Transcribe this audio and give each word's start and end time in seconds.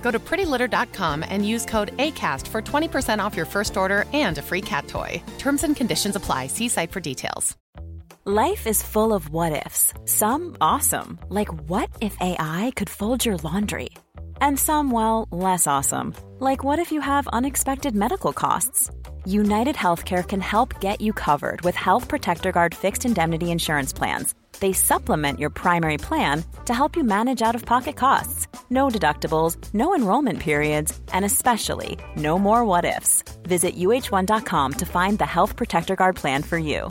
Go 0.00 0.10
to 0.10 0.18
prettylitter.com 0.18 1.24
and 1.28 1.46
use 1.46 1.64
code 1.66 1.96
ACAST 1.98 2.46
for 2.48 2.62
20% 2.62 3.22
off 3.22 3.36
your 3.36 3.46
first 3.46 3.76
order 3.76 4.04
and 4.12 4.38
a 4.38 4.42
free 4.42 4.62
cat 4.62 4.88
toy. 4.88 5.22
Terms 5.38 5.64
and 5.64 5.76
conditions 5.76 6.16
apply. 6.16 6.46
See 6.46 6.68
site 6.68 6.92
for 6.92 7.00
details. 7.00 7.56
Life 8.30 8.66
is 8.66 8.82
full 8.82 9.14
of 9.14 9.30
what 9.30 9.64
ifs. 9.66 9.94
Some 10.04 10.58
awesome, 10.60 11.18
like 11.30 11.48
what 11.66 11.88
if 12.02 12.14
AI 12.20 12.72
could 12.76 12.90
fold 12.90 13.24
your 13.24 13.38
laundry? 13.38 13.88
And 14.42 14.58
some, 14.58 14.90
well, 14.90 15.26
less 15.30 15.66
awesome, 15.66 16.14
like 16.38 16.62
what 16.62 16.78
if 16.78 16.92
you 16.92 17.00
have 17.00 17.26
unexpected 17.28 17.96
medical 17.96 18.34
costs? 18.34 18.90
United 19.24 19.76
Healthcare 19.76 20.28
can 20.28 20.42
help 20.42 20.78
get 20.78 21.00
you 21.00 21.14
covered 21.14 21.62
with 21.62 21.74
Health 21.74 22.06
Protector 22.06 22.52
Guard 22.52 22.74
fixed 22.74 23.06
indemnity 23.06 23.50
insurance 23.50 23.94
plans. 23.94 24.34
They 24.60 24.74
supplement 24.74 25.40
your 25.40 25.50
primary 25.50 25.96
plan 25.96 26.44
to 26.66 26.74
help 26.74 26.96
you 26.96 27.04
manage 27.04 27.40
out 27.40 27.54
of 27.54 27.64
pocket 27.64 27.96
costs. 27.96 28.46
No 28.70 28.88
deductibles, 28.88 29.56
no 29.74 29.94
enrollment 29.94 30.40
periods, 30.40 30.98
and 31.12 31.24
especially 31.24 31.98
no 32.16 32.38
more 32.38 32.64
what 32.64 32.84
ifs. 32.84 33.22
Visit 33.42 33.76
uh1.com 33.76 34.72
to 34.72 34.86
find 34.86 35.18
the 35.18 35.26
Health 35.26 35.56
Protector 35.56 35.94
Guard 35.94 36.16
plan 36.16 36.42
for 36.42 36.58
you. 36.58 36.90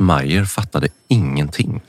Andreas 0.00 0.24
Meyer 0.24 0.44
fattade 0.44 0.88
ingenting. 1.08 1.80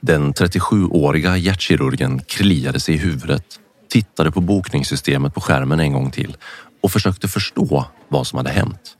Den 0.00 0.32
37-åriga 0.32 1.36
hjärtkirurgen 1.36 2.20
kliade 2.22 2.80
sig 2.80 2.94
i 2.94 2.98
huvudet, 2.98 3.44
tittade 3.88 4.30
på 4.30 4.40
bokningssystemet 4.40 5.34
på 5.34 5.40
skärmen 5.40 5.80
en 5.80 5.92
gång 5.92 6.10
till 6.10 6.36
och 6.82 6.92
försökte 6.92 7.28
förstå 7.28 7.86
vad 8.08 8.26
som 8.26 8.36
hade 8.36 8.50
hänt. 8.50 8.96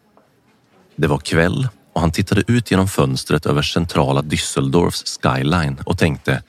Det 0.96 1.06
var 1.06 1.18
kväll 1.18 1.68
och 1.94 2.00
han 2.00 2.10
tittade 2.10 2.42
ut 2.46 2.70
genom 2.70 2.88
fönstret 2.88 3.46
över 3.46 3.62
centrala 3.62 4.22
Düsseldorfs 4.22 5.18
skyline 5.22 5.78
och 5.86 5.98
tänkte 5.98 6.42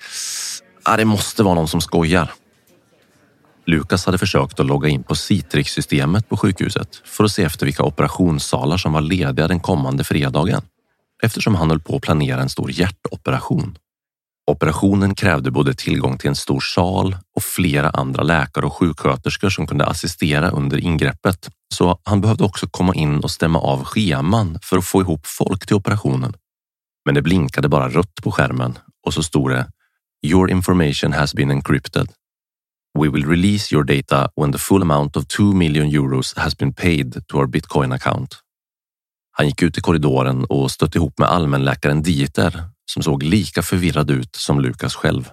ah, 0.83 0.97
det 0.97 1.05
måste 1.05 1.43
vara 1.43 1.55
någon 1.55 1.67
som 1.67 1.81
skojar. 1.81 2.31
Lukas 3.65 4.05
hade 4.05 4.17
försökt 4.17 4.59
att 4.59 4.65
logga 4.65 4.89
in 4.89 5.03
på 5.03 5.15
Citrix-systemet 5.15 6.29
på 6.29 6.37
sjukhuset 6.37 7.01
för 7.05 7.23
att 7.23 7.31
se 7.31 7.43
efter 7.43 7.65
vilka 7.65 7.83
operationssalar 7.83 8.77
som 8.77 8.93
var 8.93 9.01
lediga 9.01 9.47
den 9.47 9.59
kommande 9.59 10.03
fredagen 10.03 10.61
eftersom 11.25 11.55
han 11.55 11.69
höll 11.69 11.79
på 11.79 11.95
att 11.95 12.01
planera 12.01 12.41
en 12.41 12.49
stor 12.49 12.71
hjärtoperation. 12.71 13.77
Operationen 14.51 15.15
krävde 15.15 15.51
både 15.51 15.73
tillgång 15.73 16.17
till 16.17 16.29
en 16.29 16.35
stor 16.35 16.59
sal 16.59 17.17
och 17.35 17.43
flera 17.43 17.89
andra 17.89 18.23
läkare 18.23 18.65
och 18.65 18.73
sjuksköterskor 18.73 19.49
som 19.49 19.67
kunde 19.67 19.85
assistera 19.85 20.49
under 20.49 20.77
ingreppet, 20.77 21.49
så 21.73 21.99
han 22.03 22.21
behövde 22.21 22.43
också 22.43 22.67
komma 22.67 22.93
in 22.93 23.19
och 23.19 23.31
stämma 23.31 23.59
av 23.59 23.83
scheman 23.83 24.59
för 24.61 24.77
att 24.77 24.85
få 24.85 25.01
ihop 25.01 25.21
folk 25.25 25.67
till 25.67 25.75
operationen. 25.75 26.33
Men 27.05 27.15
det 27.15 27.21
blinkade 27.21 27.69
bara 27.69 27.89
rött 27.89 28.15
på 28.23 28.31
skärmen 28.31 28.77
och 29.05 29.13
så 29.13 29.23
stod 29.23 29.51
det 29.51 29.67
Your 30.25 30.51
information 30.51 31.13
has 31.13 31.33
been 31.33 31.51
encrypted. 31.51 32.09
We 32.99 33.09
will 33.09 33.25
release 33.25 33.75
your 33.75 33.83
data 33.83 34.29
when 34.35 34.51
the 34.51 34.57
full 34.57 34.81
amount 34.81 35.17
of 35.17 35.27
2 35.27 35.53
million 35.53 35.87
euros 35.87 36.37
has 36.37 36.57
been 36.57 36.73
paid 36.73 37.27
to 37.27 37.37
our 37.37 37.47
bitcoin 37.47 37.93
account. 37.95 38.44
Han 39.37 39.47
gick 39.47 39.61
ut 39.61 39.77
i 39.77 39.81
korridoren 39.81 40.45
och 40.45 40.71
stötte 40.71 40.97
ihop 40.97 41.19
med 41.19 41.29
allmänläkaren 41.29 42.03
Dieter 42.03 42.63
som 42.91 43.03
såg 43.03 43.23
lika 43.23 43.61
förvirrad 43.61 44.11
ut 44.11 44.35
som 44.35 44.59
Lukas 44.59 44.95
själv. 44.95 45.29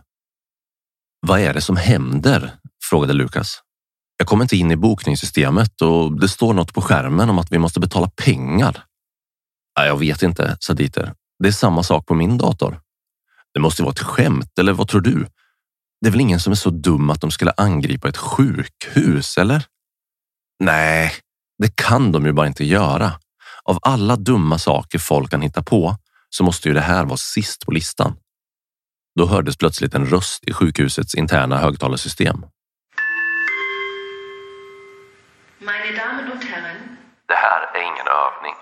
Vad 1.27 1.41
är 1.41 1.55
det 1.55 1.61
som 1.61 1.77
händer? 1.77 2.55
frågade 2.91 3.13
Lukas. 3.13 3.61
Jag 4.17 4.29
kommer 4.29 4.45
inte 4.45 4.57
in 4.57 4.71
i 4.71 4.77
bokningssystemet 4.77 5.83
och 5.83 6.21
det 6.21 6.29
står 6.29 6.55
något 6.55 6.75
på 6.75 6.81
skärmen 6.81 7.31
om 7.31 7.39
att 7.39 7.53
vi 7.53 7.59
måste 7.59 7.81
betala 7.81 8.11
pengar. 8.17 8.85
Jag 9.75 9.99
vet 9.99 10.23
inte, 10.23 10.57
sa 10.61 10.75
Dieter. 10.75 11.15
Det 11.39 11.49
är 11.49 11.53
samma 11.53 11.83
sak 11.83 12.07
på 12.07 12.15
min 12.15 12.39
dator. 12.39 12.81
Det 13.55 13.61
måste 13.61 13.83
vara 13.83 13.93
ett 13.93 13.99
skämt, 13.99 14.59
eller 14.59 14.73
vad 14.73 14.89
tror 14.89 15.01
du? 15.01 15.27
Det 16.01 16.07
är 16.07 16.11
väl 16.11 16.21
ingen 16.21 16.41
som 16.41 16.51
är 16.51 16.57
så 16.57 16.71
dum 16.71 17.11
att 17.11 17.21
de 17.21 17.31
skulle 17.31 17.53
angripa 17.57 18.09
ett 18.09 18.17
sjukhus, 18.17 19.39
eller? 19.39 19.65
Nej, 20.65 21.13
det 21.59 21.77
kan 21.77 22.13
de 22.13 22.27
ju 22.27 22.33
bara 22.33 22.47
inte 22.47 22.65
göra. 22.65 23.13
Av 23.71 23.79
alla 23.83 24.17
dumma 24.17 24.59
saker 24.59 24.99
folk 24.99 25.31
kan 25.31 25.43
hitta 25.43 25.63
på 25.63 25.97
så 26.31 26.45
måste 26.45 26.69
ju 26.69 26.75
det 26.75 26.81
här 26.81 27.05
vara 27.05 27.17
sist 27.17 27.67
på 27.67 27.71
listan. 27.73 28.17
Då 29.19 29.27
hördes 29.27 29.57
plötsligt 29.57 29.95
en 29.95 30.07
röst 30.07 30.49
i 30.49 30.53
sjukhusets 30.53 31.15
interna 31.15 31.57
högtalarsystem. 31.59 32.47
Meine 35.59 35.91
Damen 36.01 36.33
und 36.33 36.45
Herren, 36.45 36.97
Det 37.29 37.35
här 37.35 37.63
är 37.75 37.83
ingen 37.91 38.09
övning. 38.27 38.57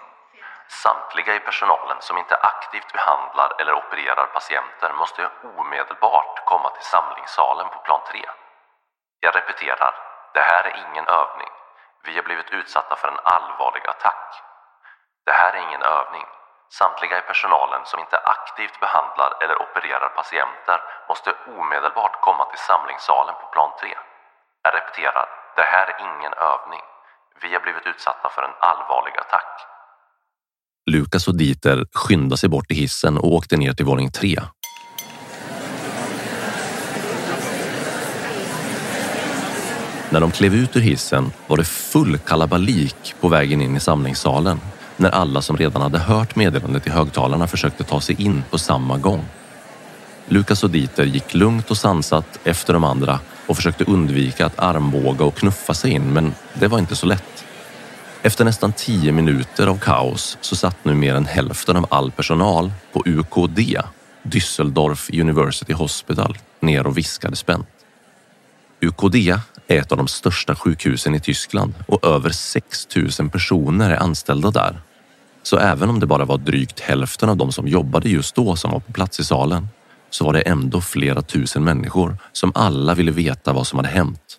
Samtliga 0.85 1.33
i 1.37 1.41
personalen 1.49 1.99
som 2.01 2.19
inte 2.19 2.37
aktivt 2.53 2.93
behandlar 2.93 3.51
eller 3.61 3.75
opererar 3.81 4.27
patienter 4.37 4.91
måste 5.01 5.23
omedelbart 5.61 6.37
komma 6.51 6.69
till 6.71 6.89
samlingssalen 6.95 7.69
på 7.73 7.79
plan 7.87 8.03
3. 8.13 8.21
Jag 9.25 9.37
repeterar, 9.39 9.93
det 10.35 10.45
här 10.51 10.63
är 10.69 10.75
ingen 10.87 11.07
övning. 11.23 11.53
Vi 12.07 12.13
har 12.17 12.25
blivit 12.29 12.51
utsatta 12.61 12.95
för 13.01 13.09
en 13.09 13.21
allvarlig 13.35 13.85
attack. 13.93 14.50
Det 15.31 15.43
här 15.43 15.53
är 15.57 15.63
ingen 15.69 15.85
övning. 15.99 16.27
Samtliga 16.81 17.17
i 17.19 17.25
personalen 17.31 17.83
som 17.91 17.99
inte 18.05 18.19
aktivt 18.37 18.77
behandlar 18.85 19.31
eller 19.43 19.57
opererar 19.65 20.11
patienter 20.21 20.79
måste 21.11 21.31
omedelbart 21.59 22.17
komma 22.27 22.45
till 22.51 22.63
samlingssalen 22.71 23.35
på 23.41 23.47
plan 23.55 23.73
3. 23.81 23.89
Jag 24.65 24.73
repeterar, 24.79 25.27
det 25.59 25.67
här 25.75 25.87
är 25.93 25.97
ingen 26.09 26.35
övning. 26.53 26.85
Vi 27.43 27.49
har 27.55 27.63
blivit 27.67 27.87
utsatta 27.93 28.29
för 28.35 28.43
en 28.49 28.57
allvarlig 28.71 29.15
attack. 29.23 29.53
Lukas 30.95 31.29
och 31.29 31.37
Dieter 31.41 31.79
skyndade 32.01 32.39
sig 32.43 32.49
bort 32.55 32.71
i 32.71 32.75
hissen 32.83 33.15
och 33.19 33.33
åkte 33.37 33.57
ner 33.57 33.73
till 33.73 33.89
våning 33.91 34.11
3. 34.11 34.37
När 40.13 40.21
de 40.21 40.29
klev 40.31 40.53
ut 40.55 40.77
ur 40.77 40.81
hissen 40.91 41.25
var 41.47 41.57
det 41.57 41.69
full 41.93 42.19
kalabalik 42.19 43.15
på 43.21 43.29
vägen 43.29 43.61
in 43.63 43.77
i 43.77 43.81
samlingssalen 43.81 44.61
när 45.01 45.11
alla 45.11 45.43
som 45.43 45.57
redan 45.57 45.83
hade 45.83 45.99
hört 45.99 46.37
meddelandet 46.37 46.87
i 46.87 46.91
högtalarna 46.91 47.47
försökte 47.47 47.85
ta 47.85 48.01
sig 48.01 48.23
in 48.23 48.45
på 48.51 48.59
samma 48.59 48.99
gång. 48.99 49.25
Lukas 50.29 50.65
och 50.65 50.71
Dieter 50.71 51.05
gick 51.05 51.35
lugnt 51.35 51.71
och 51.71 51.77
sansat 51.77 52.39
efter 52.45 52.73
de 52.73 52.85
andra 52.85 53.21
och 53.47 53.57
försökte 53.57 53.85
undvika 53.85 54.47
att 54.47 54.59
armbåga 54.59 55.25
och 55.25 55.35
knuffa 55.35 55.75
sig 55.75 55.91
in, 55.91 56.13
men 56.13 56.35
det 56.55 56.69
var 56.69 56.79
inte 56.79 56.97
så 56.97 57.07
lätt. 57.07 57.45
Efter 58.23 58.45
nästan 58.45 58.73
tio 58.73 59.13
minuter 59.13 59.67
av 59.67 59.79
kaos 59.79 60.39
så 60.41 60.57
satt 60.57 60.85
nu 60.85 60.95
mer 60.95 61.15
än 61.15 61.27
hälften 61.27 61.77
av 61.77 61.87
all 61.91 62.11
personal 62.11 62.73
på 62.93 63.03
UKD, 63.07 63.81
Düsseldorf 64.23 65.21
University 65.21 65.73
Hospital, 65.73 66.39
ner 66.61 66.87
och 66.87 66.99
viskade 66.99 67.37
spänt. 67.37 67.69
UKD 68.81 69.17
är 69.69 69.79
ett 69.79 69.93
av 69.93 69.99
de 69.99 70.09
största 70.09 70.57
sjukhusen 70.57 71.15
i 71.15 71.21
Tyskland 71.21 71.75
och 71.87 72.05
över 72.07 72.31
6 72.31 72.89
000 73.21 73.31
personer 73.31 73.91
är 73.91 73.97
anställda 73.97 74.51
där. 74.51 74.81
Så 75.43 75.59
även 75.59 75.89
om 75.89 76.01
det 76.01 76.07
bara 76.07 76.25
var 76.25 76.39
drygt 76.39 76.81
hälften 76.81 77.29
av 77.29 77.37
de 77.37 77.53
som 77.53 77.69
jobbade 77.69 78.09
just 78.09 78.35
då 78.35 78.57
som 78.57 78.71
var 78.71 78.81
på 78.81 78.93
plats 78.93 79.21
i 79.21 79.25
salen 79.25 79.69
så 80.11 80.25
var 80.25 80.33
det 80.33 80.41
ändå 80.41 80.81
flera 80.81 81.23
tusen 81.23 81.65
människor 81.65 82.17
som 82.33 82.53
alla 82.55 82.95
ville 82.95 83.13
veta 83.13 83.53
vad 83.53 83.67
som 83.67 83.79
hade 83.79 83.89
hänt. 83.89 84.39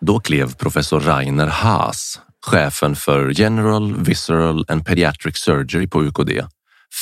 Då 0.00 0.20
klev 0.20 0.54
professor 0.54 1.00
Rainer 1.00 1.46
Haas, 1.46 2.20
chefen 2.46 2.96
för 2.96 3.40
General, 3.40 3.96
Visceral 3.96 4.64
and 4.68 4.86
Pediatric 4.86 5.36
Surgery 5.36 5.86
på 5.86 6.02
UKD, 6.02 6.30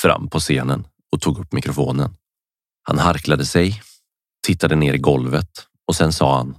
fram 0.03 0.29
på 0.29 0.41
scenen 0.41 0.85
och 1.13 1.21
tog 1.21 1.39
upp 1.39 1.53
mikrofonen. 1.53 2.15
Han 2.83 2.99
harklade 2.99 3.47
sig, 3.47 3.83
tittade 4.47 4.75
ner 4.75 4.95
i 4.95 4.99
golvet 4.99 5.51
och 5.87 5.97
sen 5.97 6.13
sa 6.13 6.37
han 6.37 6.57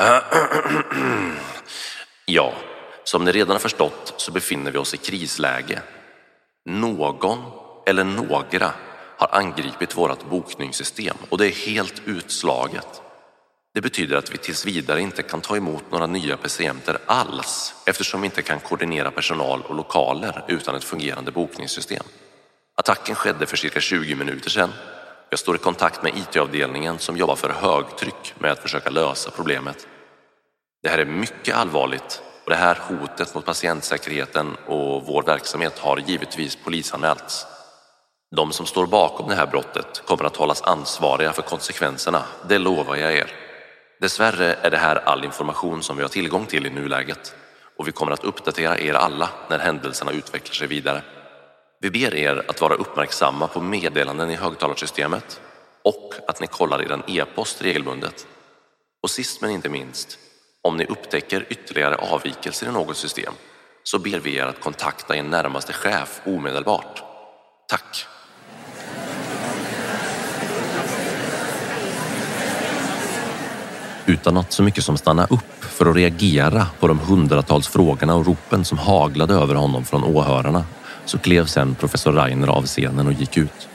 Ja, 2.26 2.52
som 3.10 3.24
ni 3.24 3.32
redan 3.32 3.50
har 3.50 3.58
förstått 3.58 4.14
så 4.16 4.32
befinner 4.32 4.70
vi 4.70 4.78
oss 4.78 4.94
i 4.94 4.96
krisläge. 4.96 5.82
Någon 6.64 7.38
eller 7.86 8.04
några 8.04 8.72
har 9.16 9.28
angripit 9.32 9.96
vårt 9.96 10.30
bokningssystem 10.30 11.16
och 11.28 11.38
det 11.38 11.46
är 11.46 11.66
helt 11.66 12.02
utslaget. 12.04 13.02
Det 13.74 13.80
betyder 13.80 14.16
att 14.16 14.34
vi 14.34 14.38
tills 14.38 14.66
vidare 14.66 15.00
inte 15.00 15.22
kan 15.22 15.40
ta 15.40 15.56
emot 15.56 15.84
några 15.90 16.06
nya 16.06 16.36
patienter 16.36 16.98
alls 17.06 17.74
eftersom 17.86 18.20
vi 18.20 18.24
inte 18.24 18.42
kan 18.42 18.60
koordinera 18.60 19.10
personal 19.10 19.62
och 19.62 19.74
lokaler 19.74 20.44
utan 20.48 20.74
ett 20.74 20.84
fungerande 20.84 21.30
bokningssystem. 21.32 22.04
Attacken 22.76 23.14
skedde 23.14 23.46
för 23.46 23.56
cirka 23.56 23.80
20 23.80 24.14
minuter 24.14 24.50
sedan. 24.50 24.72
Jag 25.30 25.38
står 25.38 25.54
i 25.54 25.58
kontakt 25.58 26.02
med 26.02 26.16
IT-avdelningen 26.16 26.98
som 26.98 27.16
jobbar 27.16 27.36
för 27.36 27.48
högtryck 27.48 28.34
med 28.38 28.52
att 28.52 28.62
försöka 28.62 28.90
lösa 28.90 29.30
problemet. 29.30 29.86
Det 30.82 30.88
här 30.88 30.98
är 30.98 31.04
mycket 31.04 31.56
allvarligt 31.56 32.22
och 32.50 32.56
det 32.56 32.62
här 32.62 32.78
hotet 32.88 33.34
mot 33.34 33.44
patientsäkerheten 33.44 34.56
och 34.66 35.06
vår 35.06 35.22
verksamhet 35.22 35.78
har 35.78 35.98
givetvis 35.98 36.56
polisanmälts. 36.56 37.46
De 38.36 38.52
som 38.52 38.66
står 38.66 38.86
bakom 38.86 39.28
det 39.28 39.34
här 39.34 39.46
brottet 39.46 40.02
kommer 40.06 40.24
att 40.24 40.36
hållas 40.36 40.62
ansvariga 40.62 41.32
för 41.32 41.42
konsekvenserna, 41.42 42.22
det 42.48 42.58
lovar 42.58 42.96
jag 42.96 43.12
er. 43.12 43.30
Dessvärre 44.00 44.54
är 44.54 44.70
det 44.70 44.76
här 44.76 44.96
all 44.96 45.24
information 45.24 45.82
som 45.82 45.96
vi 45.96 46.02
har 46.02 46.08
tillgång 46.08 46.46
till 46.46 46.66
i 46.66 46.70
nuläget 46.70 47.34
och 47.78 47.88
vi 47.88 47.92
kommer 47.92 48.12
att 48.12 48.24
uppdatera 48.24 48.78
er 48.78 48.94
alla 48.94 49.28
när 49.50 49.58
händelserna 49.58 50.12
utvecklar 50.12 50.54
sig 50.54 50.66
vidare. 50.66 51.02
Vi 51.80 51.90
ber 51.90 52.14
er 52.14 52.44
att 52.48 52.60
vara 52.60 52.74
uppmärksamma 52.74 53.46
på 53.46 53.60
meddelanden 53.60 54.30
i 54.30 54.36
högtalarsystemet 54.36 55.40
och 55.84 56.14
att 56.28 56.40
ni 56.40 56.46
kollar 56.46 56.82
er 56.82 57.02
e-post 57.06 57.62
regelbundet. 57.62 58.26
Och 59.02 59.10
sist 59.10 59.40
men 59.40 59.50
inte 59.50 59.68
minst, 59.68 60.18
om 60.62 60.76
ni 60.76 60.84
upptäcker 60.84 61.46
ytterligare 61.48 61.94
avvikelser 61.94 62.68
i 62.68 62.72
något 62.72 62.96
system 62.96 63.32
så 63.82 63.98
ber 63.98 64.18
vi 64.18 64.36
er 64.36 64.46
att 64.46 64.60
kontakta 64.60 65.16
er 65.16 65.22
närmaste 65.22 65.72
chef 65.72 66.20
omedelbart. 66.26 67.02
Tack! 67.68 68.06
Utan 74.06 74.36
att 74.36 74.52
så 74.52 74.62
mycket 74.62 74.84
som 74.84 74.96
stanna 74.96 75.24
upp 75.24 75.64
för 75.64 75.86
att 75.86 75.96
reagera 75.96 76.66
på 76.80 76.88
de 76.88 76.98
hundratals 76.98 77.68
frågorna 77.68 78.14
och 78.14 78.26
ropen 78.26 78.64
som 78.64 78.78
haglade 78.78 79.34
över 79.34 79.54
honom 79.54 79.84
från 79.84 80.04
åhörarna 80.04 80.64
så 81.04 81.18
klev 81.18 81.46
sen 81.46 81.74
professor 81.74 82.12
Reiner 82.12 82.48
av 82.48 82.66
scenen 82.66 83.06
och 83.06 83.12
gick 83.12 83.36
ut. 83.36 83.68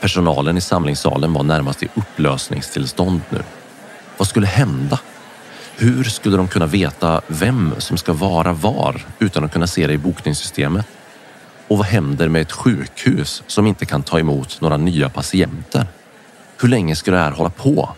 Personalen 0.00 0.56
i 0.56 0.60
samlingssalen 0.60 1.32
var 1.32 1.42
närmast 1.42 1.82
i 1.82 1.88
upplösningstillstånd 1.94 3.20
nu. 3.30 3.42
Vad 4.16 4.28
skulle 4.28 4.46
hända? 4.46 5.00
Hur 5.78 6.04
skulle 6.04 6.36
de 6.36 6.48
kunna 6.48 6.66
veta 6.66 7.20
vem 7.26 7.74
som 7.78 7.96
ska 7.96 8.12
vara 8.12 8.52
var 8.52 9.04
utan 9.18 9.44
att 9.44 9.52
kunna 9.52 9.66
se 9.66 9.86
det 9.86 9.92
i 9.92 9.98
bokningssystemet? 9.98 10.86
Och 11.68 11.78
vad 11.78 11.86
händer 11.86 12.28
med 12.28 12.42
ett 12.42 12.52
sjukhus 12.52 13.42
som 13.46 13.66
inte 13.66 13.86
kan 13.86 14.02
ta 14.02 14.18
emot 14.18 14.60
några 14.60 14.76
nya 14.76 15.08
patienter? 15.08 15.86
Hur 16.60 16.68
länge 16.68 16.96
ska 16.96 17.10
det 17.10 17.18
här 17.18 17.30
hålla 17.30 17.50
på? 17.50 17.88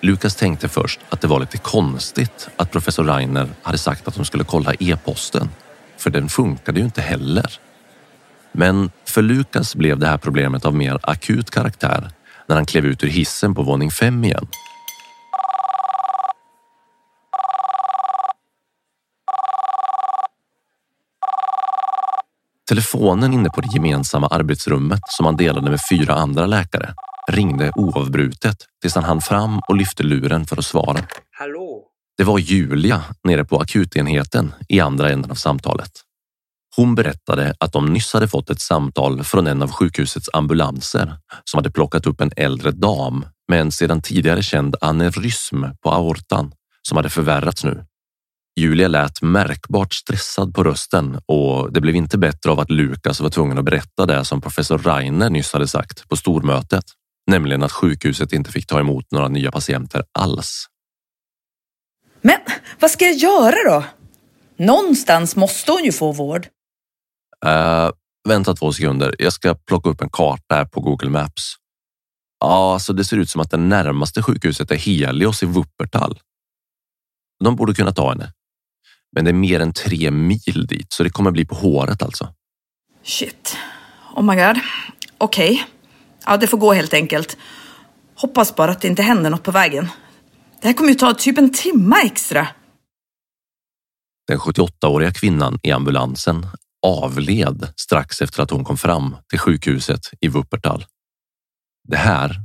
Lukas 0.00 0.36
tänkte 0.36 0.68
först 0.68 1.00
att 1.08 1.20
det 1.20 1.28
var 1.28 1.40
lite 1.40 1.58
konstigt 1.58 2.48
att 2.56 2.70
professor 2.70 3.04
Reiner 3.04 3.48
hade 3.62 3.78
sagt 3.78 4.08
att 4.08 4.14
de 4.14 4.24
skulle 4.24 4.44
kolla 4.44 4.74
e-posten, 4.80 5.50
för 5.96 6.10
den 6.10 6.28
funkade 6.28 6.78
ju 6.80 6.84
inte 6.84 7.02
heller. 7.02 7.52
Men 8.52 8.90
för 9.04 9.22
Lukas 9.22 9.74
blev 9.74 9.98
det 9.98 10.06
här 10.06 10.18
problemet 10.18 10.64
av 10.64 10.74
mer 10.74 10.98
akut 11.02 11.50
karaktär 11.50 12.10
när 12.46 12.56
han 12.56 12.66
klev 12.66 12.86
ut 12.86 13.04
ur 13.04 13.08
hissen 13.08 13.54
på 13.54 13.62
våning 13.62 13.90
fem 13.90 14.24
igen. 14.24 14.46
Telefonen 22.68 23.34
inne 23.34 23.50
på 23.50 23.60
det 23.60 23.68
gemensamma 23.74 24.26
arbetsrummet 24.26 25.00
som 25.08 25.26
han 25.26 25.36
delade 25.36 25.70
med 25.70 25.80
fyra 25.90 26.14
andra 26.14 26.46
läkare 26.46 26.94
ringde 27.30 27.72
oavbrutet 27.76 28.56
tills 28.80 28.94
han 28.94 29.04
hann 29.04 29.20
fram 29.20 29.60
och 29.68 29.76
lyfte 29.76 30.02
luren 30.02 30.46
för 30.46 30.56
att 30.56 30.64
svara. 30.64 31.00
Hallå? 31.38 31.84
Det 32.18 32.24
var 32.24 32.38
Julia 32.38 33.02
nere 33.24 33.44
på 33.44 33.60
akutenheten 33.60 34.52
i 34.68 34.80
andra 34.80 35.10
änden 35.10 35.30
av 35.30 35.34
samtalet. 35.34 35.90
Hon 36.76 36.94
berättade 36.94 37.54
att 37.60 37.72
de 37.72 37.92
nyss 37.92 38.12
hade 38.12 38.28
fått 38.28 38.50
ett 38.50 38.60
samtal 38.60 39.24
från 39.24 39.46
en 39.46 39.62
av 39.62 39.72
sjukhusets 39.72 40.30
ambulanser 40.32 41.16
som 41.44 41.58
hade 41.58 41.70
plockat 41.70 42.06
upp 42.06 42.20
en 42.20 42.32
äldre 42.36 42.70
dam 42.70 43.26
med 43.48 43.60
en 43.60 43.72
sedan 43.72 44.02
tidigare 44.02 44.42
känd 44.42 44.76
aneurysm 44.80 45.64
på 45.82 45.90
aortan 45.90 46.52
som 46.88 46.96
hade 46.96 47.10
förvärrats 47.10 47.64
nu. 47.64 47.84
Julia 48.58 48.88
lät 48.88 49.22
märkbart 49.22 49.94
stressad 49.94 50.54
på 50.54 50.64
rösten 50.64 51.20
och 51.26 51.72
det 51.72 51.80
blev 51.80 51.96
inte 51.96 52.18
bättre 52.18 52.50
av 52.50 52.60
att 52.60 52.70
Lukas 52.70 53.20
var 53.20 53.30
tvungen 53.30 53.58
att 53.58 53.64
berätta 53.64 54.06
det 54.06 54.24
som 54.24 54.40
professor 54.40 54.78
Reiner 54.78 55.30
nyss 55.30 55.52
hade 55.52 55.68
sagt 55.68 56.08
på 56.08 56.16
stormötet, 56.16 56.84
nämligen 57.26 57.62
att 57.62 57.72
sjukhuset 57.72 58.32
inte 58.32 58.52
fick 58.52 58.66
ta 58.66 58.80
emot 58.80 59.10
några 59.10 59.28
nya 59.28 59.50
patienter 59.50 60.04
alls. 60.18 60.66
Men 62.20 62.38
vad 62.80 62.90
ska 62.90 63.04
jag 63.04 63.14
göra 63.14 63.70
då? 63.70 63.84
Någonstans 64.64 65.36
måste 65.36 65.72
hon 65.72 65.84
ju 65.84 65.92
få 65.92 66.12
vård. 66.12 66.46
Uh, 67.46 67.90
vänta 68.28 68.54
två 68.54 68.72
sekunder. 68.72 69.14
Jag 69.18 69.32
ska 69.32 69.54
plocka 69.54 69.90
upp 69.90 70.00
en 70.00 70.10
karta 70.10 70.54
här 70.54 70.64
på 70.64 70.80
Google 70.80 71.10
Maps. 71.10 71.54
Ja, 72.40 72.72
alltså 72.72 72.92
det 72.92 73.04
ser 73.04 73.16
ut 73.16 73.30
som 73.30 73.40
att 73.40 73.50
det 73.50 73.56
närmaste 73.56 74.22
sjukhuset 74.22 74.70
är 74.70 74.76
Helios 74.76 75.42
i 75.42 75.46
Wuppertal. 75.46 76.18
De 77.44 77.56
borde 77.56 77.74
kunna 77.74 77.92
ta 77.92 78.08
henne. 78.08 78.32
Men 79.12 79.24
det 79.24 79.30
är 79.30 79.34
mer 79.34 79.60
än 79.60 79.72
tre 79.72 80.10
mil 80.10 80.66
dit, 80.68 80.92
så 80.92 81.02
det 81.02 81.10
kommer 81.10 81.30
bli 81.30 81.44
på 81.44 81.54
håret 81.54 82.02
alltså. 82.02 82.34
Shit. 83.04 83.56
Oh 84.14 84.24
my 84.24 84.34
god. 84.34 84.60
Okej. 85.18 85.52
Okay. 85.52 85.64
Ja, 86.26 86.36
det 86.36 86.46
får 86.46 86.58
gå 86.58 86.72
helt 86.72 86.94
enkelt. 86.94 87.36
Hoppas 88.14 88.56
bara 88.56 88.70
att 88.70 88.80
det 88.80 88.88
inte 88.88 89.02
händer 89.02 89.30
något 89.30 89.42
på 89.42 89.50
vägen. 89.50 89.88
Det 90.60 90.68
här 90.68 90.74
kommer 90.74 90.90
ju 90.90 90.94
ta 90.94 91.14
typ 91.14 91.38
en 91.38 91.52
timme 91.52 91.96
extra. 92.04 92.48
Den 94.28 94.38
78-åriga 94.38 95.12
kvinnan 95.12 95.58
i 95.62 95.72
ambulansen 95.72 96.46
avled 96.86 97.72
strax 97.76 98.22
efter 98.22 98.42
att 98.42 98.50
hon 98.50 98.64
kom 98.64 98.76
fram 98.76 99.16
till 99.28 99.38
sjukhuset 99.38 100.00
i 100.20 100.28
Wuppertal. 100.28 100.84
Det 101.88 101.96
här 101.96 102.36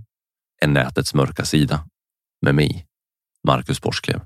är 0.62 0.68
nätets 0.68 1.14
mörka 1.14 1.46
sida 1.46 1.88
med 2.42 2.56
mig, 2.56 2.86
Marcus 3.48 3.82
Borsklev. 3.82 4.22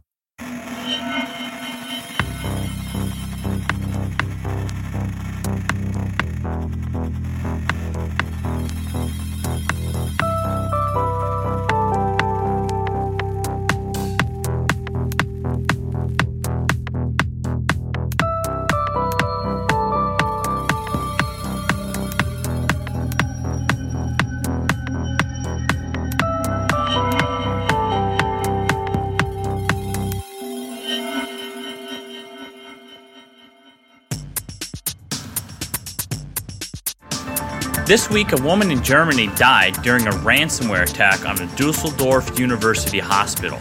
This 37.97 38.11
week, 38.11 38.31
a 38.31 38.43
woman 38.43 38.69
in 38.69 38.83
Germany 38.83 39.25
died 39.37 39.81
during 39.81 40.05
a 40.05 40.11
ransomware 40.11 40.83
attack 40.83 41.25
on 41.25 41.41
a 41.41 41.47
Dusseldorf 41.55 42.37
University 42.37 42.99
hospital 42.99 43.57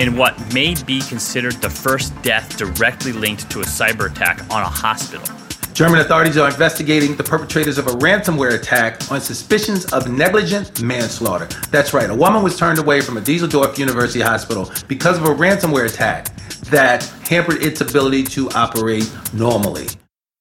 in 0.00 0.16
what 0.16 0.34
may 0.52 0.74
be 0.82 1.00
considered 1.02 1.54
the 1.62 1.70
first 1.70 2.10
death 2.20 2.56
directly 2.56 3.12
linked 3.12 3.48
to 3.52 3.60
a 3.60 3.64
cyber 3.64 4.10
attack 4.10 4.40
on 4.50 4.62
a 4.62 4.68
hospital. 4.68 5.24
German 5.72 6.00
authorities 6.00 6.36
are 6.36 6.48
investigating 6.48 7.14
the 7.14 7.22
perpetrators 7.22 7.78
of 7.78 7.86
a 7.86 7.90
ransomware 7.90 8.54
attack 8.58 9.08
on 9.08 9.20
suspicions 9.20 9.84
of 9.92 10.10
negligent 10.10 10.82
manslaughter. 10.82 11.46
That's 11.70 11.94
right, 11.94 12.10
a 12.10 12.14
woman 12.14 12.42
was 12.42 12.58
turned 12.58 12.80
away 12.80 13.00
from 13.00 13.18
a 13.18 13.20
Dusseldorf 13.20 13.78
University 13.78 14.20
hospital 14.20 14.68
because 14.88 15.16
of 15.16 15.26
a 15.26 15.32
ransomware 15.32 15.86
attack 15.86 16.34
that 16.70 17.04
hampered 17.22 17.62
its 17.62 17.82
ability 17.82 18.24
to 18.34 18.50
operate 18.50 19.08
normally. 19.32 19.86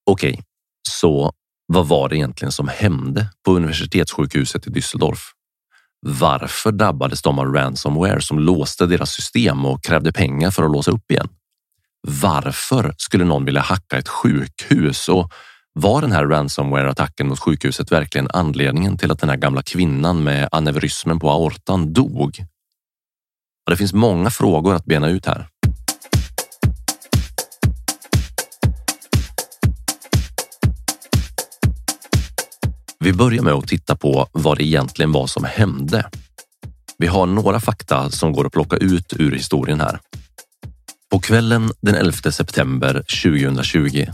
Okej, 0.07 0.33
okay, 0.33 0.39
så 0.81 1.29
vad 1.67 1.87
var 1.87 2.09
det 2.09 2.17
egentligen 2.17 2.51
som 2.51 2.67
hände 2.67 3.29
på 3.45 3.51
universitetssjukhuset 3.51 4.67
i 4.67 4.69
Düsseldorf? 4.69 5.19
Varför 6.07 6.71
drabbades 6.71 7.21
de 7.21 7.39
av 7.39 7.53
ransomware 7.53 8.21
som 8.21 8.39
låste 8.39 8.85
deras 8.85 9.11
system 9.11 9.65
och 9.65 9.83
krävde 9.83 10.11
pengar 10.11 10.51
för 10.51 10.63
att 10.63 10.71
låsa 10.71 10.91
upp 10.91 11.11
igen? 11.11 11.29
Varför 12.07 12.95
skulle 12.97 13.25
någon 13.25 13.45
vilja 13.45 13.61
hacka 13.61 13.97
ett 13.97 14.07
sjukhus 14.07 15.09
och 15.09 15.31
var 15.73 16.01
den 16.01 16.11
här 16.11 16.25
ransomware-attacken 16.25 17.27
mot 17.27 17.39
sjukhuset 17.39 17.91
verkligen 17.91 18.27
anledningen 18.33 18.97
till 18.97 19.11
att 19.11 19.19
den 19.19 19.29
här 19.29 19.37
gamla 19.37 19.61
kvinnan 19.61 20.23
med 20.23 20.49
aneurysmen 20.51 21.19
på 21.19 21.31
aortan 21.31 21.93
dog? 21.93 22.45
Det 23.69 23.77
finns 23.77 23.93
många 23.93 24.29
frågor 24.29 24.75
att 24.75 24.85
bena 24.85 25.09
ut 25.09 25.25
här. 25.25 25.47
Vi 33.05 33.13
börjar 33.13 33.43
med 33.43 33.53
att 33.53 33.67
titta 33.67 33.95
på 33.95 34.27
vad 34.31 34.57
det 34.57 34.63
egentligen 34.63 35.11
var 35.11 35.27
som 35.27 35.43
hände. 35.43 36.09
Vi 36.97 37.07
har 37.07 37.25
några 37.25 37.59
fakta 37.59 38.09
som 38.09 38.33
går 38.33 38.45
att 38.45 38.53
plocka 38.53 38.77
ut 38.77 39.13
ur 39.19 39.31
historien 39.31 39.81
här. 39.81 39.99
På 41.11 41.19
kvällen 41.19 41.71
den 41.81 41.95
11 41.95 42.31
september 42.31 42.93
2020 42.93 44.05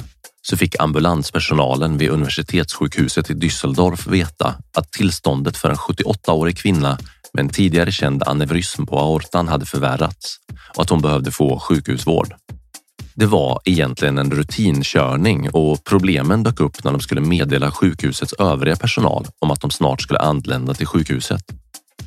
så 0.41 0.57
fick 0.57 0.79
ambulanspersonalen 0.79 1.97
vid 1.97 2.09
universitetssjukhuset 2.09 3.29
i 3.29 3.33
Düsseldorf 3.33 4.09
veta 4.09 4.55
att 4.77 4.91
tillståndet 4.91 5.57
för 5.57 5.69
en 5.69 5.75
78-årig 5.75 6.57
kvinna 6.57 6.97
med 7.33 7.43
en 7.43 7.49
tidigare 7.49 7.91
känd 7.91 8.23
aneurysm 8.23 8.85
på 8.85 8.99
aortan 8.99 9.47
hade 9.47 9.65
förvärrats 9.65 10.37
och 10.75 10.81
att 10.81 10.89
hon 10.89 11.01
behövde 11.01 11.31
få 11.31 11.59
sjukhusvård. 11.59 12.33
Det 13.21 13.27
var 13.27 13.61
egentligen 13.65 14.17
en 14.17 14.31
rutinkörning 14.31 15.49
och 15.49 15.83
problemen 15.83 16.43
dök 16.43 16.59
upp 16.59 16.83
när 16.83 16.91
de 16.91 17.01
skulle 17.01 17.21
meddela 17.21 17.71
sjukhusets 17.71 18.33
övriga 18.33 18.75
personal 18.75 19.27
om 19.39 19.51
att 19.51 19.61
de 19.61 19.71
snart 19.71 20.01
skulle 20.01 20.19
anlända 20.19 20.73
till 20.73 20.87
sjukhuset. 20.87 21.41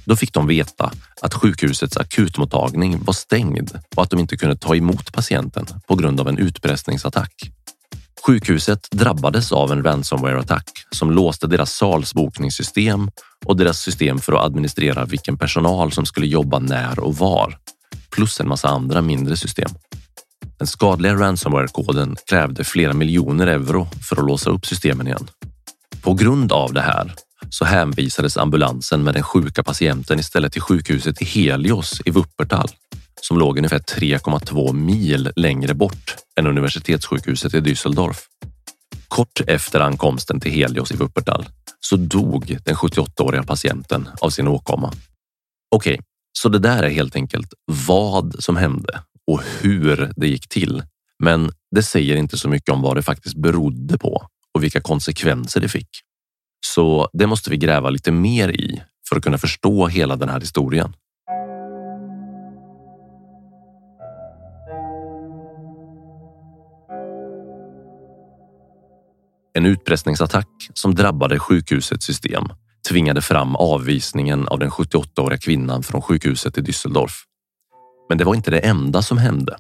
Då 0.04 0.16
fick 0.16 0.32
de 0.32 0.46
veta 0.46 0.92
att 1.20 1.34
sjukhusets 1.34 1.96
akutmottagning 1.96 3.04
var 3.04 3.12
stängd 3.12 3.70
och 3.96 4.02
att 4.02 4.10
de 4.10 4.20
inte 4.20 4.36
kunde 4.36 4.56
ta 4.56 4.76
emot 4.76 5.12
patienten 5.12 5.66
på 5.88 5.94
grund 5.94 6.20
av 6.20 6.28
en 6.28 6.38
utpressningsattack. 6.38 7.50
Sjukhuset 8.26 8.90
drabbades 8.90 9.52
av 9.52 9.72
en 9.72 9.84
ransomware-attack 9.84 10.70
som 10.90 11.10
låste 11.10 11.46
deras 11.46 11.72
salsbokningssystem 11.72 13.10
och 13.44 13.56
deras 13.56 13.78
system 13.78 14.18
för 14.18 14.32
att 14.32 14.44
administrera 14.44 15.04
vilken 15.04 15.38
personal 15.38 15.92
som 15.92 16.06
skulle 16.06 16.26
jobba 16.26 16.58
när 16.58 16.98
och 16.98 17.16
var, 17.16 17.58
plus 18.10 18.40
en 18.40 18.48
massa 18.48 18.68
andra 18.68 19.02
mindre 19.02 19.36
system. 19.36 19.70
Den 20.58 20.66
skadliga 20.66 21.14
ransomware-koden 21.14 22.16
krävde 22.26 22.64
flera 22.64 22.92
miljoner 22.92 23.46
euro 23.46 23.88
för 24.08 24.16
att 24.16 24.26
låsa 24.26 24.50
upp 24.50 24.66
systemen 24.66 25.06
igen. 25.06 25.28
På 26.02 26.14
grund 26.14 26.52
av 26.52 26.72
det 26.72 26.80
här 26.80 27.14
så 27.50 27.64
hänvisades 27.64 28.36
ambulansen 28.36 29.02
med 29.02 29.14
den 29.14 29.22
sjuka 29.22 29.62
patienten 29.62 30.18
istället 30.18 30.52
till 30.52 30.62
sjukhuset 30.62 31.22
i 31.22 31.24
Helios 31.24 32.00
i 32.04 32.10
Wuppertal 32.10 32.68
som 33.20 33.38
låg 33.38 33.58
ungefär 33.58 33.78
3,2 33.78 34.72
mil 34.72 35.32
längre 35.36 35.74
bort 35.74 36.16
än 36.36 36.46
universitetssjukhuset 36.46 37.54
i 37.54 37.60
Düsseldorf. 37.60 38.16
Kort 39.08 39.40
efter 39.46 39.80
ankomsten 39.80 40.40
till 40.40 40.52
Helios 40.52 40.92
i 40.92 40.96
Wuppertal 40.96 41.46
så 41.80 41.96
dog 41.96 42.58
den 42.64 42.74
78-åriga 42.74 43.42
patienten 43.42 44.08
av 44.20 44.30
sin 44.30 44.48
åkomma. 44.48 44.92
Okej, 45.70 45.94
okay, 45.94 46.04
så 46.32 46.48
det 46.48 46.58
där 46.58 46.82
är 46.82 46.88
helt 46.90 47.16
enkelt 47.16 47.48
vad 47.86 48.36
som 48.38 48.56
hände 48.56 49.00
och 49.26 49.42
hur 49.60 50.12
det 50.16 50.26
gick 50.28 50.48
till. 50.48 50.82
Men 51.18 51.50
det 51.70 51.82
säger 51.82 52.16
inte 52.16 52.38
så 52.38 52.48
mycket 52.48 52.74
om 52.74 52.82
vad 52.82 52.96
det 52.96 53.02
faktiskt 53.02 53.36
berodde 53.36 53.98
på 53.98 54.26
och 54.54 54.62
vilka 54.62 54.80
konsekvenser 54.80 55.60
det 55.60 55.68
fick. 55.68 55.88
Så 56.66 57.08
det 57.12 57.26
måste 57.26 57.50
vi 57.50 57.56
gräva 57.56 57.90
lite 57.90 58.12
mer 58.12 58.48
i 58.48 58.82
för 59.08 59.16
att 59.16 59.22
kunna 59.22 59.38
förstå 59.38 59.86
hela 59.86 60.16
den 60.16 60.28
här 60.28 60.40
historien. 60.40 60.94
En 69.56 69.66
utpressningsattack 69.66 70.48
som 70.74 70.94
drabbade 70.94 71.38
sjukhusets 71.38 72.06
system 72.06 72.44
tvingade 72.88 73.22
fram 73.22 73.56
avvisningen 73.56 74.48
av 74.48 74.58
den 74.58 74.70
78-åriga 74.70 75.38
kvinnan 75.38 75.82
från 75.82 76.02
sjukhuset 76.02 76.58
i 76.58 76.60
Düsseldorf. 76.60 77.33
Men 78.08 78.18
det 78.18 78.24
var 78.24 78.34
inte 78.34 78.50
det 78.50 78.58
enda 78.58 79.02
som 79.02 79.18
hände. 79.18 79.56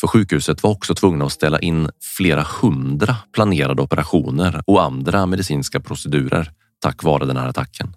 För 0.00 0.06
sjukhuset 0.06 0.62
var 0.62 0.70
också 0.70 0.94
tvungna 0.94 1.24
att 1.24 1.32
ställa 1.32 1.58
in 1.58 1.88
flera 2.16 2.46
hundra 2.62 3.16
planerade 3.32 3.82
operationer 3.82 4.62
och 4.66 4.82
andra 4.82 5.26
medicinska 5.26 5.80
procedurer 5.80 6.50
tack 6.82 7.02
vare 7.02 7.24
den 7.24 7.36
här 7.36 7.48
attacken. 7.48 7.96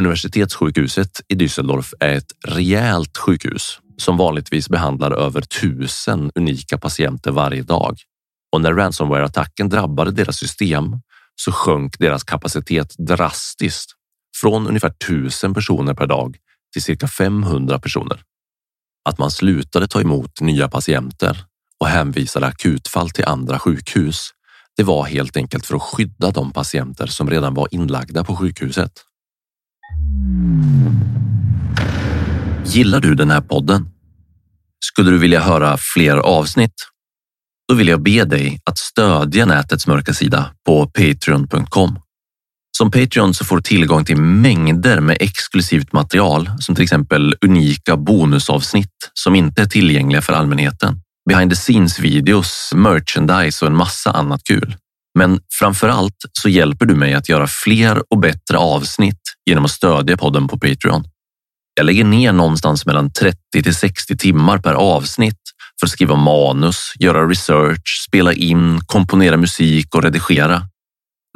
Universitetssjukhuset 0.00 1.20
i 1.28 1.34
Düsseldorf 1.34 1.94
är 2.00 2.14
ett 2.14 2.32
rejält 2.44 3.16
sjukhus 3.16 3.80
som 3.96 4.16
vanligtvis 4.16 4.68
behandlar 4.68 5.10
över 5.10 5.40
tusen 5.40 6.30
unika 6.34 6.78
patienter 6.78 7.30
varje 7.30 7.62
dag. 7.62 7.96
Och 8.52 8.60
när 8.60 8.72
ransomware-attacken 8.72 9.68
drabbade 9.68 10.10
deras 10.10 10.36
system 10.36 11.00
så 11.36 11.52
sjönk 11.52 11.98
deras 11.98 12.24
kapacitet 12.24 12.94
drastiskt 12.98 13.90
från 14.40 14.66
ungefär 14.66 14.90
tusen 14.90 15.54
personer 15.54 15.94
per 15.94 16.06
dag 16.06 16.36
till 16.72 16.82
cirka 16.82 17.08
500 17.08 17.78
personer 17.78 18.20
att 19.06 19.18
man 19.18 19.30
slutade 19.30 19.88
ta 19.88 20.00
emot 20.00 20.40
nya 20.40 20.68
patienter 20.68 21.44
och 21.80 21.88
hänvisade 21.88 22.46
akutfall 22.46 23.10
till 23.10 23.24
andra 23.24 23.58
sjukhus. 23.58 24.30
Det 24.76 24.82
var 24.82 25.04
helt 25.04 25.36
enkelt 25.36 25.66
för 25.66 25.76
att 25.76 25.82
skydda 25.82 26.30
de 26.30 26.52
patienter 26.52 27.06
som 27.06 27.30
redan 27.30 27.54
var 27.54 27.68
inlagda 27.70 28.24
på 28.24 28.36
sjukhuset. 28.36 28.92
Gillar 32.64 33.00
du 33.00 33.14
den 33.14 33.30
här 33.30 33.40
podden? 33.40 33.88
Skulle 34.84 35.10
du 35.10 35.18
vilja 35.18 35.40
höra 35.40 35.76
fler 35.94 36.16
avsnitt? 36.16 36.74
Då 37.68 37.74
vill 37.74 37.88
jag 37.88 38.02
be 38.02 38.24
dig 38.24 38.60
att 38.64 38.78
stödja 38.78 39.46
nätets 39.46 39.86
mörka 39.86 40.12
sida 40.12 40.50
på 40.66 40.86
patreon.com. 40.86 41.98
Som 42.78 42.90
Patreon 42.90 43.34
så 43.34 43.44
får 43.44 43.56
du 43.56 43.62
tillgång 43.62 44.04
till 44.04 44.16
mängder 44.16 45.00
med 45.00 45.16
exklusivt 45.20 45.92
material 45.92 46.50
som 46.58 46.74
till 46.74 46.84
exempel 46.84 47.34
unika 47.40 47.96
bonusavsnitt 47.96 49.10
som 49.14 49.34
inte 49.34 49.62
är 49.62 49.66
tillgängliga 49.66 50.22
för 50.22 50.32
allmänheten. 50.32 51.00
Behind 51.28 51.50
the 51.50 51.56
scenes 51.56 51.98
videos, 51.98 52.72
merchandise 52.74 53.64
och 53.64 53.70
en 53.70 53.76
massa 53.76 54.10
annat 54.10 54.40
kul. 54.44 54.76
Men 55.18 55.40
framför 55.58 55.88
allt 55.88 56.16
så 56.32 56.48
hjälper 56.48 56.86
du 56.86 56.94
mig 56.94 57.14
att 57.14 57.28
göra 57.28 57.46
fler 57.46 58.02
och 58.10 58.18
bättre 58.18 58.58
avsnitt 58.58 59.22
genom 59.46 59.64
att 59.64 59.70
stödja 59.70 60.16
podden 60.16 60.48
på 60.48 60.58
Patreon. 60.58 61.04
Jag 61.74 61.86
lägger 61.86 62.04
ner 62.04 62.32
någonstans 62.32 62.86
mellan 62.86 63.12
30 63.12 63.38
till 63.62 63.74
60 63.74 64.16
timmar 64.16 64.58
per 64.58 64.74
avsnitt 64.74 65.40
för 65.80 65.86
att 65.86 65.90
skriva 65.90 66.16
manus, 66.16 66.92
göra 66.98 67.28
research, 67.28 68.04
spela 68.08 68.32
in, 68.32 68.80
komponera 68.86 69.36
musik 69.36 69.94
och 69.94 70.02
redigera. 70.02 70.62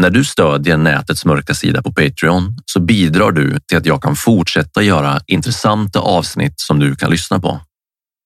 När 0.01 0.11
du 0.11 0.25
stödjer 0.25 0.77
nätets 0.77 1.25
mörka 1.25 1.55
sida 1.55 1.83
på 1.83 1.93
Patreon 1.93 2.57
så 2.67 2.81
bidrar 2.81 3.33
du 3.33 3.61
till 3.61 3.79
att 3.79 3.87
jag 3.87 4.03
kan 4.03 4.17
fortsätta 4.17 4.83
göra 4.83 5.21
intressanta 5.27 6.01
avsnitt 6.01 6.61
som 6.61 6.79
du 6.79 6.97
kan 6.97 7.11
lyssna 7.11 7.41
på. 7.41 7.61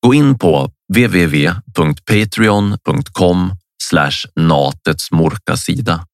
Gå 0.07 0.14
in 0.14 0.38
på 0.38 0.71
www.patreon.com 0.95 3.57
natets 4.35 5.11
mörka 5.11 5.57
sida 5.57 6.07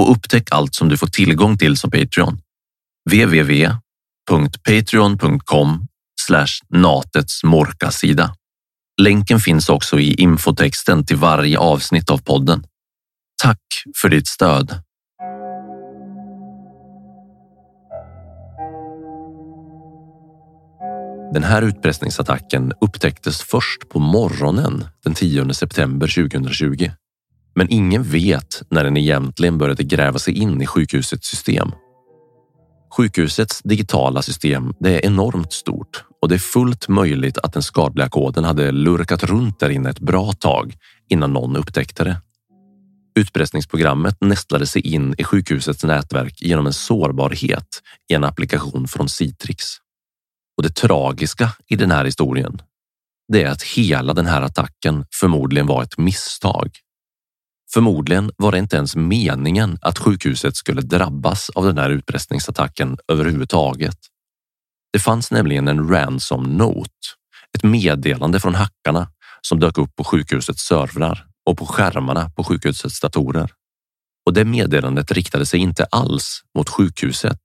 och 0.00 0.10
upptäck 0.10 0.48
allt 0.50 0.74
som 0.74 0.88
du 0.88 0.96
får 0.96 1.06
tillgång 1.06 1.58
till 1.58 1.76
som 1.76 1.90
Patreon. 1.90 2.40
www.patreon.com 3.10 5.86
natets 6.68 7.44
mörka 7.44 7.90
sida. 7.90 8.34
Länken 9.00 9.40
finns 9.40 9.68
också 9.68 9.98
i 9.98 10.14
infotexten 10.14 11.06
till 11.06 11.16
varje 11.16 11.58
avsnitt 11.58 12.10
av 12.10 12.18
podden. 12.18 12.64
Tack 13.42 13.62
för 14.00 14.08
ditt 14.08 14.28
stöd. 14.28 14.82
Den 21.32 21.44
här 21.44 21.62
utpressningsattacken 21.62 22.72
upptäcktes 22.80 23.42
först 23.42 23.88
på 23.88 23.98
morgonen 23.98 24.84
den 25.04 25.14
10 25.14 25.54
september 25.54 26.06
2020. 26.06 26.90
Men 27.54 27.66
ingen 27.70 28.02
vet 28.02 28.62
när 28.70 28.84
den 28.84 28.96
egentligen 28.96 29.58
började 29.58 29.84
gräva 29.84 30.18
sig 30.18 30.34
in 30.34 30.62
i 30.62 30.66
sjukhusets 30.66 31.28
system 31.28 31.72
Sjukhusets 32.96 33.62
digitala 33.62 34.22
system 34.22 34.74
det 34.80 34.94
är 34.94 35.06
enormt 35.06 35.52
stort 35.52 36.04
och 36.22 36.28
det 36.28 36.34
är 36.34 36.38
fullt 36.38 36.88
möjligt 36.88 37.38
att 37.38 37.52
den 37.52 37.62
skadliga 37.62 38.08
koden 38.08 38.44
hade 38.44 38.72
lurkat 38.72 39.24
runt 39.24 39.60
där 39.60 39.70
inne 39.70 39.90
ett 39.90 40.00
bra 40.00 40.32
tag 40.32 40.74
innan 41.08 41.32
någon 41.32 41.56
upptäckte 41.56 42.04
det. 42.04 42.16
Utpressningsprogrammet 43.18 44.16
nästlade 44.20 44.66
sig 44.66 44.82
in 44.82 45.14
i 45.18 45.24
sjukhusets 45.24 45.84
nätverk 45.84 46.42
genom 46.42 46.66
en 46.66 46.72
sårbarhet 46.72 47.82
i 48.10 48.14
en 48.14 48.24
applikation 48.24 48.88
från 48.88 49.08
Citrix. 49.08 49.64
Och 50.58 50.62
det 50.62 50.74
tragiska 50.74 51.52
i 51.66 51.76
den 51.76 51.90
här 51.90 52.04
historien, 52.04 52.62
det 53.32 53.42
är 53.42 53.50
att 53.50 53.62
hela 53.62 54.14
den 54.14 54.26
här 54.26 54.42
attacken 54.42 55.04
förmodligen 55.14 55.66
var 55.66 55.82
ett 55.82 55.98
misstag. 55.98 56.70
Förmodligen 57.72 58.30
var 58.36 58.52
det 58.52 58.58
inte 58.58 58.76
ens 58.76 58.96
meningen 58.96 59.78
att 59.82 59.98
sjukhuset 59.98 60.56
skulle 60.56 60.80
drabbas 60.80 61.50
av 61.50 61.64
den 61.64 61.78
här 61.78 61.90
utpressningsattacken 61.90 62.98
överhuvudtaget. 63.08 63.98
Det 64.92 64.98
fanns 64.98 65.30
nämligen 65.30 65.68
en 65.68 65.88
ransom 65.88 66.56
note, 66.56 66.90
ett 67.56 67.62
meddelande 67.62 68.40
från 68.40 68.54
hackarna 68.54 69.08
som 69.40 69.60
dök 69.60 69.78
upp 69.78 69.96
på 69.96 70.04
sjukhusets 70.04 70.62
servrar 70.62 71.26
och 71.46 71.58
på 71.58 71.66
skärmarna 71.66 72.30
på 72.30 72.44
sjukhusets 72.44 73.00
datorer. 73.00 73.50
Och 74.28 74.34
det 74.34 74.44
meddelandet 74.44 75.12
riktade 75.12 75.46
sig 75.46 75.60
inte 75.60 75.84
alls 75.84 76.42
mot 76.58 76.68
sjukhuset 76.68 77.38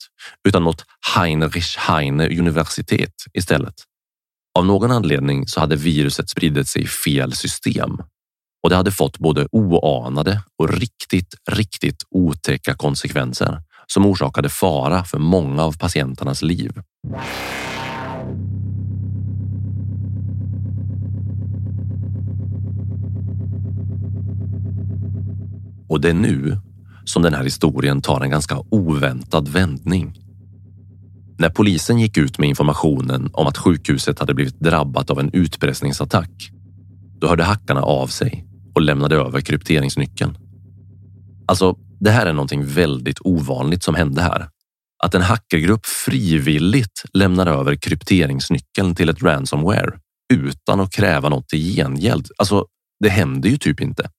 utan 0.47 0.63
mot 0.63 0.85
Heinrich 1.15 1.77
Heine 1.77 2.39
universitet 2.39 3.13
istället. 3.33 3.73
Av 4.59 4.65
någon 4.65 4.91
anledning 4.91 5.47
så 5.47 5.59
hade 5.59 5.75
viruset 5.75 6.29
spridit 6.29 6.67
sig 6.67 6.81
i 6.81 6.87
fel 6.87 7.33
system 7.33 7.91
och 8.63 8.69
det 8.69 8.75
hade 8.75 8.91
fått 8.91 9.17
både 9.17 9.47
oanade 9.51 10.43
och 10.57 10.69
riktigt, 10.69 11.35
riktigt 11.51 12.03
otäcka 12.09 12.73
konsekvenser 12.75 13.61
som 13.87 14.05
orsakade 14.05 14.49
fara 14.49 15.03
för 15.03 15.19
många 15.19 15.63
av 15.63 15.77
patienternas 15.77 16.41
liv. 16.41 16.71
Och 25.87 26.01
det 26.01 26.09
är 26.09 26.13
nu 26.13 26.57
som 27.05 27.23
den 27.23 27.33
här 27.33 27.43
historien 27.43 28.01
tar 28.01 28.21
en 28.21 28.29
ganska 28.29 28.59
oväntad 28.69 29.47
vändning. 29.47 30.19
När 31.37 31.49
polisen 31.49 31.99
gick 31.99 32.17
ut 32.17 32.39
med 32.39 32.49
informationen 32.49 33.29
om 33.33 33.47
att 33.47 33.57
sjukhuset 33.57 34.19
hade 34.19 34.33
blivit 34.33 34.59
drabbat 34.59 35.09
av 35.09 35.19
en 35.19 35.29
utpressningsattack, 35.33 36.51
då 37.19 37.27
hörde 37.27 37.43
hackarna 37.43 37.81
av 37.81 38.07
sig 38.07 38.47
och 38.75 38.81
lämnade 38.81 39.15
över 39.15 39.41
krypteringsnyckeln. 39.41 40.37
Alltså, 41.45 41.77
det 41.99 42.11
här 42.11 42.25
är 42.25 42.33
någonting 42.33 42.65
väldigt 42.65 43.19
ovanligt 43.21 43.83
som 43.83 43.95
hände 43.95 44.21
här. 44.21 44.49
Att 45.03 45.15
en 45.15 45.21
hackergrupp 45.21 45.85
frivilligt 45.85 47.03
lämnar 47.13 47.47
över 47.47 47.75
krypteringsnyckeln 47.75 48.95
till 48.95 49.09
ett 49.09 49.23
ransomware 49.23 49.99
utan 50.33 50.79
att 50.79 50.91
kräva 50.91 51.29
något 51.29 51.53
i 51.53 51.75
gengäld. 51.75 52.27
Alltså, 52.37 52.65
det 52.99 53.09
händer 53.09 53.49
ju 53.49 53.57
typ 53.57 53.81
inte. 53.81 54.09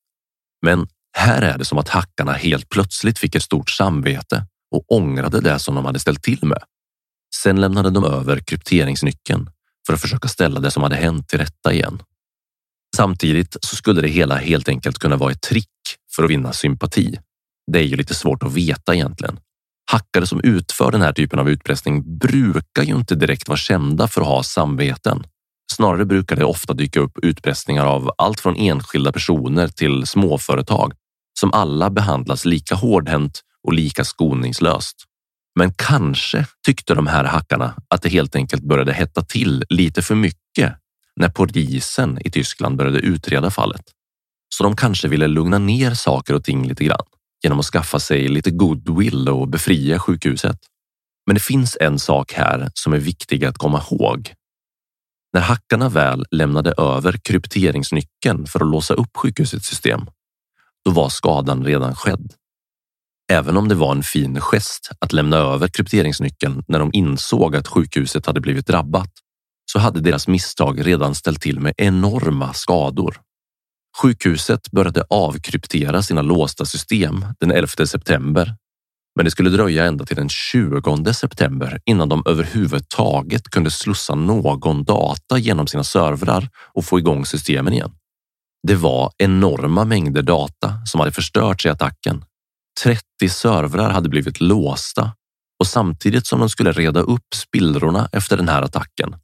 Men 0.62 0.86
här 1.16 1.42
är 1.42 1.59
det 1.59 1.64
som 1.64 1.78
att 1.78 1.88
hackarna 1.88 2.33
helt 2.33 2.68
plötsligt 2.68 3.18
fick 3.18 3.35
ett 3.35 3.42
stort 3.42 3.71
samvete 3.71 4.47
och 4.71 4.92
ångrade 4.92 5.40
det 5.40 5.59
som 5.59 5.75
de 5.75 5.85
hade 5.85 5.99
ställt 5.99 6.23
till 6.23 6.38
med. 6.42 6.62
Sen 7.42 7.61
lämnade 7.61 7.90
de 7.90 8.04
över 8.04 8.38
krypteringsnyckeln 8.38 9.50
för 9.87 9.92
att 9.92 10.00
försöka 10.00 10.28
ställa 10.28 10.61
det 10.61 10.71
som 10.71 10.83
hade 10.83 10.97
hänt 10.97 11.28
till 11.28 11.38
rätta 11.38 11.73
igen. 11.73 12.02
Samtidigt 12.97 13.56
så 13.61 13.76
skulle 13.76 14.00
det 14.00 14.09
hela 14.09 14.37
helt 14.37 14.68
enkelt 14.68 14.99
kunna 14.99 15.16
vara 15.16 15.33
ett 15.33 15.42
trick 15.42 15.68
för 16.16 16.25
att 16.25 16.30
vinna 16.30 16.52
sympati. 16.52 17.18
Det 17.73 17.78
är 17.78 17.83
ju 17.83 17.97
lite 17.97 18.14
svårt 18.14 18.42
att 18.42 18.52
veta 18.52 18.94
egentligen. 18.94 19.38
Hackare 19.90 20.26
som 20.26 20.40
utför 20.40 20.90
den 20.92 21.02
här 21.02 21.12
typen 21.12 21.38
av 21.38 21.50
utpressning 21.50 22.18
brukar 22.18 22.83
ju 22.83 22.94
inte 22.94 23.14
direkt 23.14 23.49
vara 23.49 23.56
kända 23.56 24.09
för 24.09 24.20
att 24.20 24.27
ha 24.27 24.42
samveten. 24.42 25.27
Snarare 25.72 26.05
brukar 26.05 26.37
det 26.37 26.44
ofta 26.44 26.72
dyka 26.72 27.00
upp 27.00 27.18
utpressningar 27.22 27.87
av 27.87 28.11
allt 28.18 28.40
från 28.40 28.57
enskilda 28.57 29.12
personer 29.12 29.68
till 29.68 30.07
småföretag 30.07 30.94
som 31.44 31.52
alla 31.52 31.90
behandlas 31.90 32.44
lika 32.44 32.74
hårdhänt 32.74 33.40
och 33.62 33.72
lika 33.72 34.04
skoningslöst. 34.04 34.96
Men 35.59 35.72
kanske 35.74 36.46
tyckte 36.66 36.94
de 36.94 37.07
här 37.07 37.24
hackarna 37.24 37.74
att 37.88 38.02
det 38.02 38.09
helt 38.09 38.37
enkelt 38.37 38.62
började 38.62 38.92
hetta 38.92 39.22
till 39.22 39.64
lite 39.68 40.02
för 40.02 40.14
mycket 40.14 40.74
när 41.16 41.28
polisen 41.28 42.18
i 42.26 42.30
Tyskland 42.30 42.76
började 42.76 42.98
utreda 42.98 43.50
fallet. 43.50 43.83
Så 44.48 44.64
de 44.64 44.76
kanske 44.76 45.09
ville 45.09 45.26
lugna 45.26 45.59
ner 45.59 45.94
saker 45.94 46.35
och 46.35 46.44
ting 46.44 46.68
lite 46.68 46.85
grann 46.85 47.04
genom 47.42 47.59
att 47.61 47.66
skaffa 47.66 47.98
sig 47.98 48.28
lite 48.28 48.50
goodwill 48.50 49.28
och 49.28 49.48
befria 49.48 49.98
sjukhuset. 49.98 50.59
Men 51.26 51.35
det 51.35 51.42
finns 51.42 51.76
en 51.80 51.98
sak 51.98 52.33
här 52.33 52.70
som 52.74 52.92
är 52.92 52.98
viktig 52.98 53.44
att 53.44 53.59
komma 53.59 53.83
ihåg. 53.90 54.33
När 55.33 55.40
hackarna 55.40 55.88
väl 55.88 56.24
lämnade 56.30 56.74
över 56.78 57.12
krypteringsnyckeln 57.24 58.46
för 58.46 58.61
att 58.61 58.70
låsa 58.70 58.94
upp 58.94 59.16
sjukhusets 59.16 59.66
system, 59.66 60.07
då 60.85 60.90
var 60.90 61.09
skadan 61.09 61.64
redan 61.64 61.94
skedd. 61.94 62.33
Även 63.33 63.57
om 63.57 63.68
det 63.68 63.75
var 63.75 63.92
en 63.92 64.03
fin 64.03 64.40
gest 64.40 64.90
att 64.99 65.12
lämna 65.12 65.37
över 65.37 65.68
krypteringsnyckeln 65.68 66.64
när 66.68 66.79
de 66.79 66.90
insåg 66.92 67.57
att 67.57 67.68
sjukhuset 67.68 68.27
hade 68.27 68.40
blivit 68.40 68.66
drabbat, 68.66 69.11
så 69.73 69.79
hade 69.79 70.01
deras 70.01 70.29
misstag 70.29 70.87
redan 70.87 71.14
ställt 71.14 71.40
till 71.40 71.61
med 71.61 71.75
enorma 71.77 72.53
skador. 72.53 73.20
Sjukhuset 74.03 74.70
började 74.70 75.05
avkryptera 75.11 76.03
sina 76.03 76.23
låsta 76.23 76.64
system 76.64 77.27
den 77.40 77.51
11 77.51 77.87
september, 77.87 78.57
men 79.16 79.25
det 79.25 79.31
skulle 79.31 79.51
dröja 79.51 79.85
ända 79.85 80.05
till 80.05 80.16
den 80.16 80.29
20 80.29 81.14
september 81.14 81.81
innan 81.85 82.09
de 82.09 82.23
överhuvudtaget 82.27 83.51
kunde 83.51 83.70
slussa 83.70 84.14
någon 84.14 84.85
data 84.85 85.38
genom 85.38 85.66
sina 85.66 85.85
servrar 85.85 86.49
och 86.75 86.85
få 86.85 86.99
igång 86.99 87.27
systemen 87.27 87.73
igen. 87.73 87.92
Det 88.66 88.74
var 88.74 89.12
enorma 89.18 89.85
mängder 89.85 90.22
data 90.22 90.87
som 90.87 91.00
hade 91.00 91.12
förstörts 91.12 91.66
i 91.66 91.68
attacken. 91.68 92.24
30 92.85 93.29
servrar 93.29 93.90
hade 93.90 94.09
blivit 94.09 94.40
låsta 94.40 95.12
och 95.61 95.66
samtidigt 95.66 96.27
som 96.27 96.40
de 96.40 96.48
skulle 96.48 96.72
reda 96.72 97.00
upp 97.00 97.35
spillrorna 97.35 98.09
efter 98.12 98.37
den 98.37 98.48
här 98.48 98.62
attacken 98.62 99.16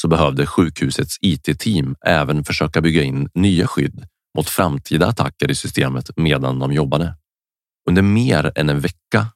så 0.00 0.08
behövde 0.08 0.46
sjukhusets 0.46 1.18
IT-team 1.20 1.96
även 2.06 2.44
försöka 2.44 2.80
bygga 2.80 3.02
in 3.02 3.28
nya 3.34 3.66
skydd 3.66 4.06
mot 4.36 4.48
framtida 4.48 5.06
attacker 5.06 5.50
i 5.50 5.54
systemet 5.54 6.10
medan 6.16 6.58
de 6.58 6.72
jobbade. 6.72 7.14
Under 7.88 8.02
mer 8.02 8.52
än 8.54 8.68
en 8.68 8.80
vecka 8.80 9.26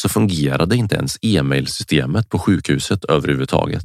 så 0.00 0.08
fungerade 0.08 0.76
inte 0.76 0.96
ens 0.96 1.18
e-mailsystemet 1.22 2.28
på 2.28 2.38
sjukhuset 2.38 3.04
överhuvudtaget. 3.04 3.84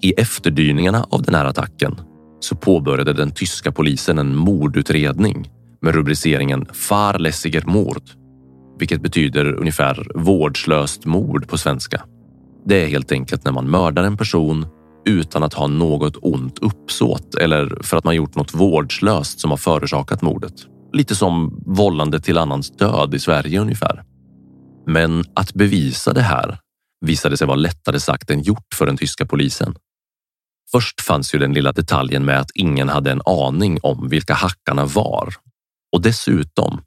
I 0.00 0.12
efterdyningarna 0.12 1.06
av 1.10 1.22
den 1.22 1.34
här 1.34 1.44
attacken 1.44 2.00
så 2.40 2.56
påbörjade 2.56 3.12
den 3.12 3.30
tyska 3.30 3.72
polisen 3.72 4.18
en 4.18 4.36
mordutredning 4.36 5.50
med 5.82 5.94
rubriceringen 5.94 6.66
Fahrlässiger 6.72 7.64
Mord. 7.66 8.02
vilket 8.78 9.02
betyder 9.02 9.52
ungefär 9.52 10.06
vårdslöst 10.14 11.04
mord 11.04 11.48
på 11.48 11.58
svenska. 11.58 12.02
Det 12.66 12.84
är 12.84 12.86
helt 12.86 13.12
enkelt 13.12 13.44
när 13.44 13.52
man 13.52 13.70
mördar 13.70 14.04
en 14.04 14.16
person 14.16 14.66
utan 15.06 15.42
att 15.42 15.54
ha 15.54 15.66
något 15.66 16.16
ont 16.22 16.58
uppsåt 16.58 17.34
eller 17.34 17.78
för 17.82 17.96
att 17.96 18.04
man 18.04 18.14
gjort 18.14 18.34
något 18.34 18.54
vårdslöst 18.54 19.40
som 19.40 19.50
har 19.50 19.58
förorsakat 19.58 20.22
mordet. 20.22 20.54
Lite 20.92 21.14
som 21.14 21.62
vållande 21.66 22.20
till 22.20 22.38
annans 22.38 22.70
död 22.70 23.14
i 23.14 23.18
Sverige 23.18 23.60
ungefär. 23.60 24.04
Men 24.86 25.24
att 25.34 25.54
bevisa 25.54 26.12
det 26.12 26.22
här 26.22 26.58
visade 27.06 27.36
sig 27.36 27.46
vara 27.46 27.56
lättare 27.56 28.00
sagt 28.00 28.30
än 28.30 28.42
gjort 28.42 28.74
för 28.74 28.86
den 28.86 28.96
tyska 28.96 29.26
polisen. 29.26 29.74
Först 30.72 31.00
fanns 31.00 31.34
ju 31.34 31.38
den 31.38 31.52
lilla 31.52 31.72
detaljen 31.72 32.24
med 32.24 32.40
att 32.40 32.50
ingen 32.54 32.88
hade 32.88 33.10
en 33.10 33.22
aning 33.24 33.78
om 33.82 34.08
vilka 34.08 34.34
hackarna 34.34 34.84
var. 34.84 35.34
Och 35.92 36.02
dessutom, 36.02 36.80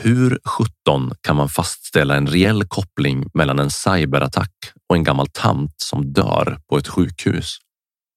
hur 0.00 0.38
17 0.44 1.14
kan 1.20 1.36
man 1.36 1.48
fastställa 1.48 2.16
en 2.16 2.26
reell 2.26 2.64
koppling 2.64 3.24
mellan 3.34 3.58
en 3.58 3.70
cyberattack 3.70 4.52
och 4.88 4.96
en 4.96 5.04
gammal 5.04 5.28
tant 5.28 5.74
som 5.76 6.12
dör 6.12 6.58
på 6.68 6.78
ett 6.78 6.88
sjukhus? 6.88 7.56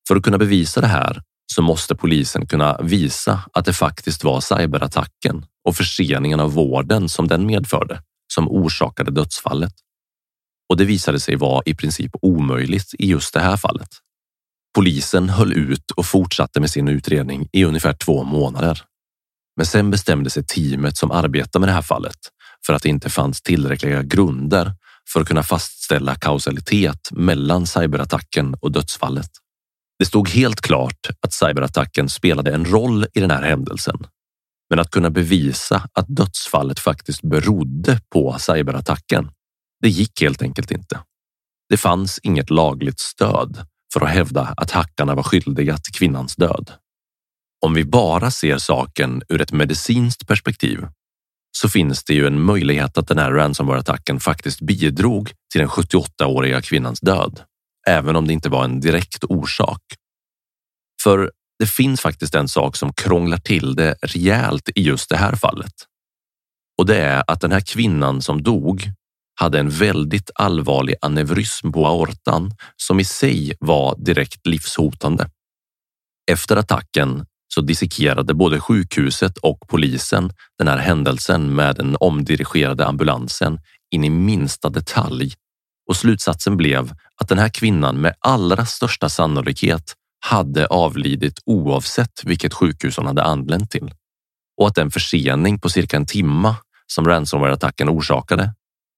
För 0.08 0.15
att 0.15 0.24
kunna 0.24 0.38
bevisa 0.38 0.82
det 0.82 0.88
här 0.88 1.22
så 1.54 1.62
måste 1.62 1.96
polisen 1.96 2.48
kunna 2.48 2.78
visa 2.82 3.41
att 3.54 3.65
det 3.65 3.74
faktiskt 3.74 4.24
var 4.24 4.41
cyberattacken 4.41 5.46
och 5.68 5.76
förseningen 5.76 6.39
av 6.39 6.54
vården 6.54 7.10
som 7.10 7.28
den 7.28 7.46
medförde 7.46 8.02
som 8.34 8.50
orsakade 8.50 9.12
dödsfallet. 9.12 9.74
Och 10.70 10.78
det 10.78 10.86
visade 10.86 11.20
sig 11.20 11.36
vara 11.36 11.62
i 11.65 11.76
princip 11.76 12.12
omöjligt 12.22 12.94
i 12.94 13.08
just 13.08 13.34
det 13.34 13.39
här 13.39 13.58
fallet. 13.58 13.89
Polisen 14.76 15.30
höll 15.30 15.54
ut 15.54 15.92
och 15.92 16.06
fortsatte 16.06 16.60
med 16.60 16.70
sin 16.70 16.88
utredning 16.88 17.48
i 17.52 17.64
ungefär 17.64 17.94
två 17.94 18.24
månader. 18.24 18.82
Men 19.58 19.66
sen 19.66 19.92
bestämde 19.92 20.30
sig 20.30 20.46
teamet 20.46 20.98
som 20.98 21.12
arbetar 21.12 21.60
med 21.60 21.70
det 21.70 21.74
här 21.74 21.82
fallet 21.82 22.18
för 22.66 22.74
att 22.74 22.84
det 22.84 22.90
inte 22.90 23.10
fanns 23.10 23.42
tillräckliga 23.42 24.04
grunder 24.04 24.74
för 25.14 25.22
att 25.22 25.28
kunna 25.28 25.44
fastställa 25.44 26.16
kausalitet 26.16 27.12
mellan 27.12 27.68
cyberattacken 27.68 28.56
och 28.62 28.72
dödsfallet. 28.72 29.30
Det 30.00 30.06
stod 30.06 30.30
helt 30.30 30.62
klart 30.62 31.10
att 31.22 31.34
cyberattacken 31.34 32.10
spelade 32.10 32.54
en 32.54 32.66
roll 32.66 33.06
i 33.14 33.20
den 33.20 33.32
här 33.32 33.44
händelsen. 33.44 34.08
Men 34.70 34.80
att 34.80 34.92
kunna 34.92 35.10
bevisa 35.10 35.90
att 35.94 36.06
dödsfallet 36.08 36.80
faktiskt 36.80 37.22
berodde 37.22 38.02
på 38.14 38.36
cyberattacken, 38.40 39.32
det 39.82 39.90
gick 39.90 40.22
helt 40.22 40.42
enkelt 40.42 40.72
inte. 40.72 41.00
Det 41.70 41.78
fanns 41.78 42.20
inget 42.24 42.50
lagligt 42.50 43.00
stöd 43.00 43.68
för 43.95 44.05
att 44.05 44.12
hävda 44.12 44.53
att 44.58 44.71
hackarna 44.71 45.15
var 45.15 45.23
skyldiga 45.23 45.77
till 45.77 45.93
kvinnans 45.93 46.36
död. 46.36 46.71
Om 47.65 47.73
vi 47.73 47.86
bara 47.86 48.31
ser 48.31 48.58
saken 48.58 49.21
ur 49.29 49.41
ett 49.41 49.51
medicinskt 49.51 50.27
perspektiv 50.27 50.88
så 51.58 51.69
finns 51.69 52.03
det 52.03 52.13
ju 52.13 52.27
en 52.27 52.41
möjlighet 52.41 52.97
att 52.97 53.08
den 53.08 53.17
här 53.17 53.31
ransomware-attacken 53.31 54.19
faktiskt 54.19 54.62
bidrog 54.62 55.31
till 55.51 55.60
den 55.60 55.69
78-åriga 55.69 56.62
kvinnans 56.62 56.99
död, 56.99 57.41
även 57.88 58.15
om 58.15 58.27
det 58.27 58.34
inte 58.34 58.49
var 58.49 58.63
en 58.63 58.79
direkt 58.79 59.23
orsak. 59.23 59.81
För 61.03 61.31
det 61.60 61.67
finns 61.67 62.01
faktiskt 62.01 62.36
en 62.36 62.47
sak 62.47 62.75
som 62.75 62.93
krånglar 62.93 63.38
till 63.38 63.75
det 63.75 63.95
rejält 64.01 64.69
i 64.75 64.81
just 64.81 65.10
det 65.10 65.17
här 65.17 65.36
fallet. 65.36 65.73
Och 66.77 66.86
det 66.86 66.97
är 66.97 67.23
att 67.27 67.41
den 67.41 67.51
här 67.51 67.62
kvinnan 67.62 68.21
som 68.21 68.43
dog 68.43 68.84
hade 69.36 69.60
en 69.60 69.69
väldigt 69.69 70.32
allvarlig 70.36 70.95
aneurysm 71.02 71.71
på 71.71 71.88
aortan 71.88 72.52
som 72.76 73.00
i 73.00 73.04
sig 73.04 73.54
var 73.60 73.95
direkt 73.98 74.48
livshotande. 74.48 75.30
Efter 76.32 76.58
attacken 76.58 77.26
så 77.54 77.62
dissekerade 77.62 78.34
både 78.34 78.60
sjukhuset 78.60 79.38
och 79.38 79.60
polisen 79.67 80.32
den 80.58 80.67
här 80.67 80.78
händelsen 80.78 81.56
med 81.56 81.76
den 81.76 81.98
omdirigerade 82.00 82.86
ambulansen 82.86 83.60
in 83.91 84.04
i 84.04 84.10
minsta 84.10 84.69
detalj 84.69 85.34
och 85.88 85.95
slutsatsen 85.95 86.58
blev 86.58 86.93
att 87.21 87.28
den 87.30 87.38
här 87.39 87.50
kvinnan 87.50 88.02
med 88.02 88.15
allra 88.19 88.65
största 88.65 89.10
sannolikhet 89.10 89.93
hade 90.19 90.67
avlidit 90.67 91.39
oavsett 91.45 92.24
vilket 92.24 92.54
sjukhus 92.54 92.98
hon 92.98 93.06
hade 93.06 93.24
anlänt 93.24 93.71
till 93.71 93.93
och 94.62 94.67
att 94.67 94.76
den 94.76 94.91
försening 94.91 95.60
på 95.60 95.69
cirka 95.69 95.98
en 95.98 96.06
timma 96.06 96.56
som 96.88 97.06
ransomware-attacken 97.06 97.89
orsakade 97.89 98.54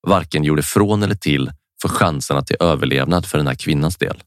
varken 0.07 0.43
gjorde 0.43 0.63
från 0.63 1.03
eller 1.03 1.15
till 1.15 1.51
för 1.81 1.89
chanserna 1.89 2.41
till 2.41 2.57
överlevnad 2.59 3.25
för 3.25 3.37
den 3.37 3.47
här 3.47 3.55
kvinnans 3.55 3.97
del. 3.97 4.23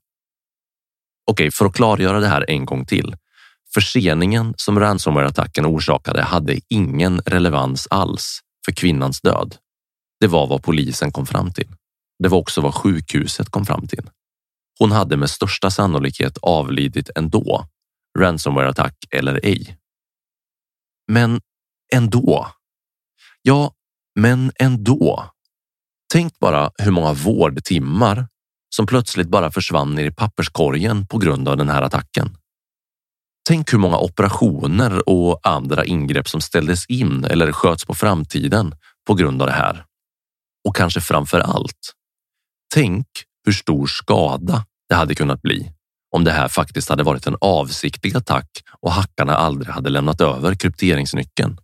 Okej, 1.30 1.50
för 1.50 1.66
att 1.66 1.74
klargöra 1.74 2.20
det 2.20 2.28
här 2.28 2.50
en 2.50 2.64
gång 2.64 2.86
till. 2.86 3.16
Förseningen 3.74 4.54
som 4.56 4.78
ransomware-attacken 4.80 5.66
orsakade 5.66 6.22
hade 6.22 6.60
ingen 6.68 7.20
relevans 7.20 7.86
alls 7.90 8.40
för 8.64 8.72
kvinnans 8.72 9.20
död. 9.20 9.56
Det 10.20 10.26
var 10.26 10.46
vad 10.46 10.62
polisen 10.62 11.12
kom 11.12 11.26
fram 11.26 11.52
till. 11.52 11.68
Det 12.18 12.28
var 12.28 12.38
också 12.38 12.60
vad 12.60 12.74
sjukhuset 12.74 13.50
kom 13.50 13.66
fram 13.66 13.88
till. 13.88 14.10
Hon 14.78 14.92
hade 14.92 15.16
med 15.16 15.30
största 15.30 15.70
sannolikhet 15.70 16.38
avlidit 16.42 17.10
ändå, 17.16 17.66
ransomware-attack 18.18 18.94
eller 19.10 19.40
ej. 19.46 19.76
Men 21.12 21.40
ändå. 21.94 22.48
Ja, 23.42 23.72
men 24.14 24.52
ändå. 24.58 25.30
Tänk 26.12 26.38
bara 26.38 26.70
hur 26.78 26.90
många 26.90 27.12
vårdtimmar 27.12 28.28
som 28.74 28.86
plötsligt 28.86 29.28
bara 29.28 29.50
försvann 29.50 29.94
ner 29.94 30.04
i 30.04 30.10
papperskorgen 30.10 31.06
på 31.06 31.18
grund 31.18 31.48
av 31.48 31.56
den 31.56 31.68
här 31.68 31.82
attacken. 31.82 32.36
Tänk 33.48 33.72
hur 33.72 33.78
många 33.78 33.98
operationer 33.98 35.08
och 35.08 35.40
andra 35.42 35.84
ingrepp 35.84 36.28
som 36.28 36.40
ställdes 36.40 36.86
in 36.86 37.24
eller 37.24 37.52
sköts 37.52 37.84
på 37.84 37.94
framtiden 37.94 38.74
på 39.06 39.14
grund 39.14 39.42
av 39.42 39.48
det 39.48 39.54
här. 39.54 39.84
Och 40.68 40.76
kanske 40.76 41.00
framför 41.00 41.40
allt. 41.40 41.94
Tänk 42.74 43.06
hur 43.44 43.52
stor 43.52 43.86
skada 43.86 44.64
det 44.88 44.94
hade 44.94 45.14
kunnat 45.14 45.42
bli 45.42 45.72
om 46.16 46.24
det 46.24 46.32
här 46.32 46.48
faktiskt 46.48 46.88
hade 46.88 47.02
varit 47.02 47.26
en 47.26 47.36
avsiktlig 47.40 48.16
attack 48.16 48.50
och 48.80 48.92
hackarna 48.92 49.36
aldrig 49.36 49.74
hade 49.74 49.90
lämnat 49.90 50.20
över 50.20 50.54
krypteringsnyckeln. 50.54 51.58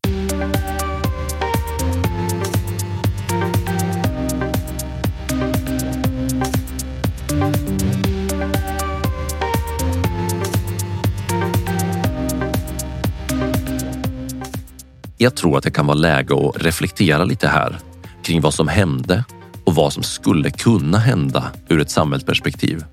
Jag 15.18 15.34
tror 15.34 15.58
att 15.58 15.64
det 15.64 15.70
kan 15.70 15.86
vara 15.86 15.98
läge 15.98 16.34
att 16.34 16.62
reflektera 16.62 17.24
lite 17.24 17.48
här 17.48 17.78
kring 18.22 18.40
vad 18.40 18.54
som 18.54 18.68
hände 18.68 19.24
och 19.64 19.74
vad 19.74 19.92
som 19.92 20.02
skulle 20.02 20.50
kunna 20.50 20.98
hända 20.98 21.44
ur 21.68 21.80
ett 21.80 21.90
samhällsperspektiv. 21.90 22.84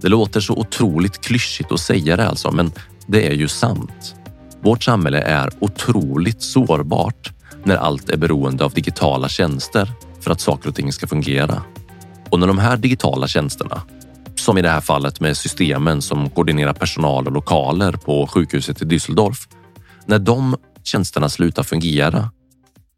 Det 0.00 0.08
låter 0.08 0.40
så 0.40 0.54
otroligt 0.54 1.20
klyschigt 1.20 1.72
att 1.72 1.80
säga 1.80 2.16
det 2.16 2.28
alltså, 2.28 2.52
men 2.52 2.72
det 3.06 3.26
är 3.26 3.32
ju 3.32 3.48
sant. 3.48 4.14
Vårt 4.60 4.82
samhälle 4.82 5.20
är 5.20 5.50
otroligt 5.60 6.42
sårbart 6.42 7.32
när 7.64 7.76
allt 7.76 8.10
är 8.10 8.16
beroende 8.16 8.64
av 8.64 8.72
digitala 8.72 9.28
tjänster 9.28 9.92
för 10.20 10.30
att 10.30 10.40
saker 10.40 10.68
och 10.68 10.74
ting 10.74 10.92
ska 10.92 11.06
fungera. 11.06 11.62
Och 12.30 12.40
när 12.40 12.46
de 12.46 12.58
här 12.58 12.76
digitala 12.76 13.28
tjänsterna, 13.28 13.82
som 14.34 14.58
i 14.58 14.62
det 14.62 14.70
här 14.70 14.80
fallet 14.80 15.20
med 15.20 15.36
systemen 15.36 16.02
som 16.02 16.30
koordinerar 16.30 16.72
personal 16.72 17.26
och 17.26 17.32
lokaler 17.32 17.92
på 17.92 18.26
sjukhuset 18.26 18.82
i 18.82 18.84
Düsseldorf, 18.84 19.48
när 20.06 20.18
de 20.18 20.56
tjänsterna 20.88 21.28
slutar 21.28 21.62
fungera, 21.62 22.30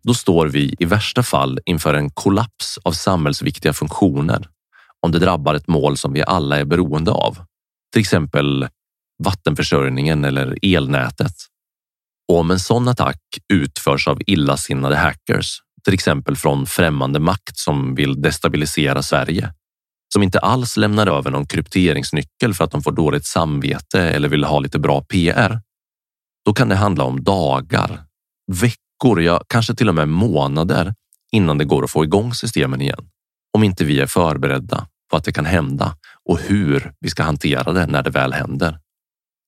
då 0.03 0.15
står 0.15 0.47
vi 0.47 0.75
i 0.79 0.85
värsta 0.85 1.23
fall 1.23 1.59
inför 1.65 1.95
en 1.95 2.11
kollaps 2.11 2.79
av 2.85 2.93
samhällsviktiga 2.93 3.73
funktioner 3.73 4.49
om 5.01 5.13
det 5.13 5.19
drabbar 5.19 5.55
ett 5.55 5.69
mål 5.69 5.97
som 5.97 6.13
vi 6.13 6.23
alla 6.23 6.59
är 6.59 6.65
beroende 6.65 7.11
av. 7.11 7.39
Till 7.93 8.01
exempel 8.01 8.69
vattenförsörjningen 9.25 10.25
eller 10.25 10.59
elnätet. 10.63 11.35
Och 12.29 12.39
om 12.39 12.51
en 12.51 12.61
sån 12.61 12.89
attack 12.89 13.21
utförs 13.53 14.09
av 14.09 14.21
illasinnade 14.27 14.97
hackers, 14.97 15.59
till 15.85 15.95
exempel 15.95 16.37
från 16.37 16.67
främmande 16.67 17.21
makt 17.21 17.59
som 17.59 17.95
vill 17.95 18.23
destabilisera 18.23 19.03
Sverige, 19.03 19.53
som 20.13 20.23
inte 20.23 20.39
alls 20.39 20.77
lämnar 20.77 21.07
över 21.07 21.31
någon 21.31 21.47
krypteringsnyckel 21.47 22.55
för 22.55 22.65
att 22.65 22.71
de 22.71 22.83
får 22.83 22.93
dåligt 22.93 23.27
samvete 23.27 24.03
eller 24.03 24.29
vill 24.29 24.45
ha 24.45 24.59
lite 24.59 24.79
bra 24.79 25.01
PR, 25.01 25.61
då 26.51 26.55
kan 26.55 26.69
det 26.69 26.75
handla 26.75 27.05
om 27.05 27.25
dagar, 27.25 28.05
veckor, 28.53 29.23
ja 29.23 29.43
kanske 29.49 29.75
till 29.75 29.89
och 29.89 29.95
med 29.95 30.09
månader 30.09 30.95
innan 31.33 31.59
det 31.59 31.65
går 31.65 31.85
att 31.85 31.91
få 31.91 32.05
igång 32.05 32.35
systemen 32.35 32.81
igen. 32.81 33.09
Om 33.55 33.65
inte 33.65 33.85
vi 33.85 34.01
är 34.01 34.07
förberedda 34.07 34.87
på 35.11 35.17
att 35.17 35.25
det 35.25 35.33
kan 35.33 35.47
hända 35.47 35.97
och 36.29 36.39
hur 36.39 36.93
vi 37.01 37.11
ska 37.11 37.23
hantera 37.23 37.73
det 37.73 37.87
när 37.87 38.03
det 38.03 38.11
väl 38.11 38.33
händer. 38.33 38.79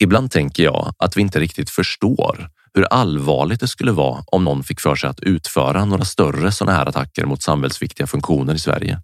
Ibland 0.02 0.30
tänker 0.30 0.62
jag 0.62 0.94
att 0.98 1.16
vi 1.16 1.20
inte 1.20 1.40
riktigt 1.40 1.70
förstår 1.70 2.48
hur 2.74 2.84
allvarligt 2.84 3.60
det 3.60 3.68
skulle 3.68 3.92
vara 3.92 4.24
om 4.26 4.44
någon 4.44 4.64
fick 4.64 4.80
för 4.80 4.94
sig 4.94 5.10
att 5.10 5.20
utföra 5.20 5.84
några 5.84 6.04
större 6.04 6.52
sådana 6.52 6.78
här 6.78 6.86
attacker 6.86 7.24
mot 7.24 7.42
samhällsviktiga 7.42 8.06
funktioner 8.06 8.54
i 8.54 8.58
Sverige. 8.58 9.00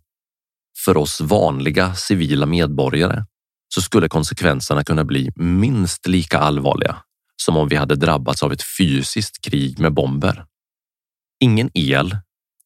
För 0.84 0.96
oss 0.96 1.20
vanliga 1.20 1.94
civila 1.94 2.46
medborgare 2.46 3.24
så 3.74 3.82
skulle 3.82 4.08
konsekvenserna 4.08 4.84
kunna 4.84 5.04
bli 5.04 5.30
minst 5.36 6.06
lika 6.06 6.38
allvarliga 6.38 6.96
som 7.42 7.56
om 7.56 7.68
vi 7.68 7.76
hade 7.76 7.96
drabbats 7.96 8.42
av 8.42 8.52
ett 8.52 8.62
fysiskt 8.78 9.44
krig 9.44 9.78
med 9.78 9.94
bomber. 9.94 10.44
Ingen 11.40 11.70
el, 11.74 12.16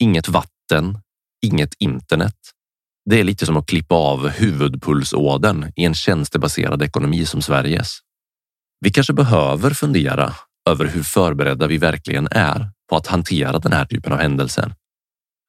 Inget 0.03 0.29
vatten, 0.29 0.99
inget 1.43 1.75
internet. 1.79 2.37
Det 3.11 3.21
är 3.21 3.25
lite 3.25 3.47
som 3.47 3.57
att 3.57 3.67
klippa 3.67 3.95
av 3.95 4.29
huvudpulsådern 4.29 5.73
i 5.77 5.85
en 5.85 5.95
tjänstebaserad 5.95 6.83
ekonomi 6.83 7.27
som 7.27 7.43
Sveriges. 7.43 7.99
Vi 8.81 8.91
kanske 8.91 9.13
behöver 9.13 9.71
fundera 9.71 10.35
över 10.71 10.87
hur 10.87 11.03
förberedda 11.03 11.67
vi 11.67 11.79
verkligen 11.79 12.29
är 12.31 12.71
på 12.91 12.97
att 12.97 13.07
hantera 13.07 13.59
den 13.59 13.73
här 13.73 13.85
typen 13.85 14.13
av 14.13 14.19
händelser. 14.19 14.75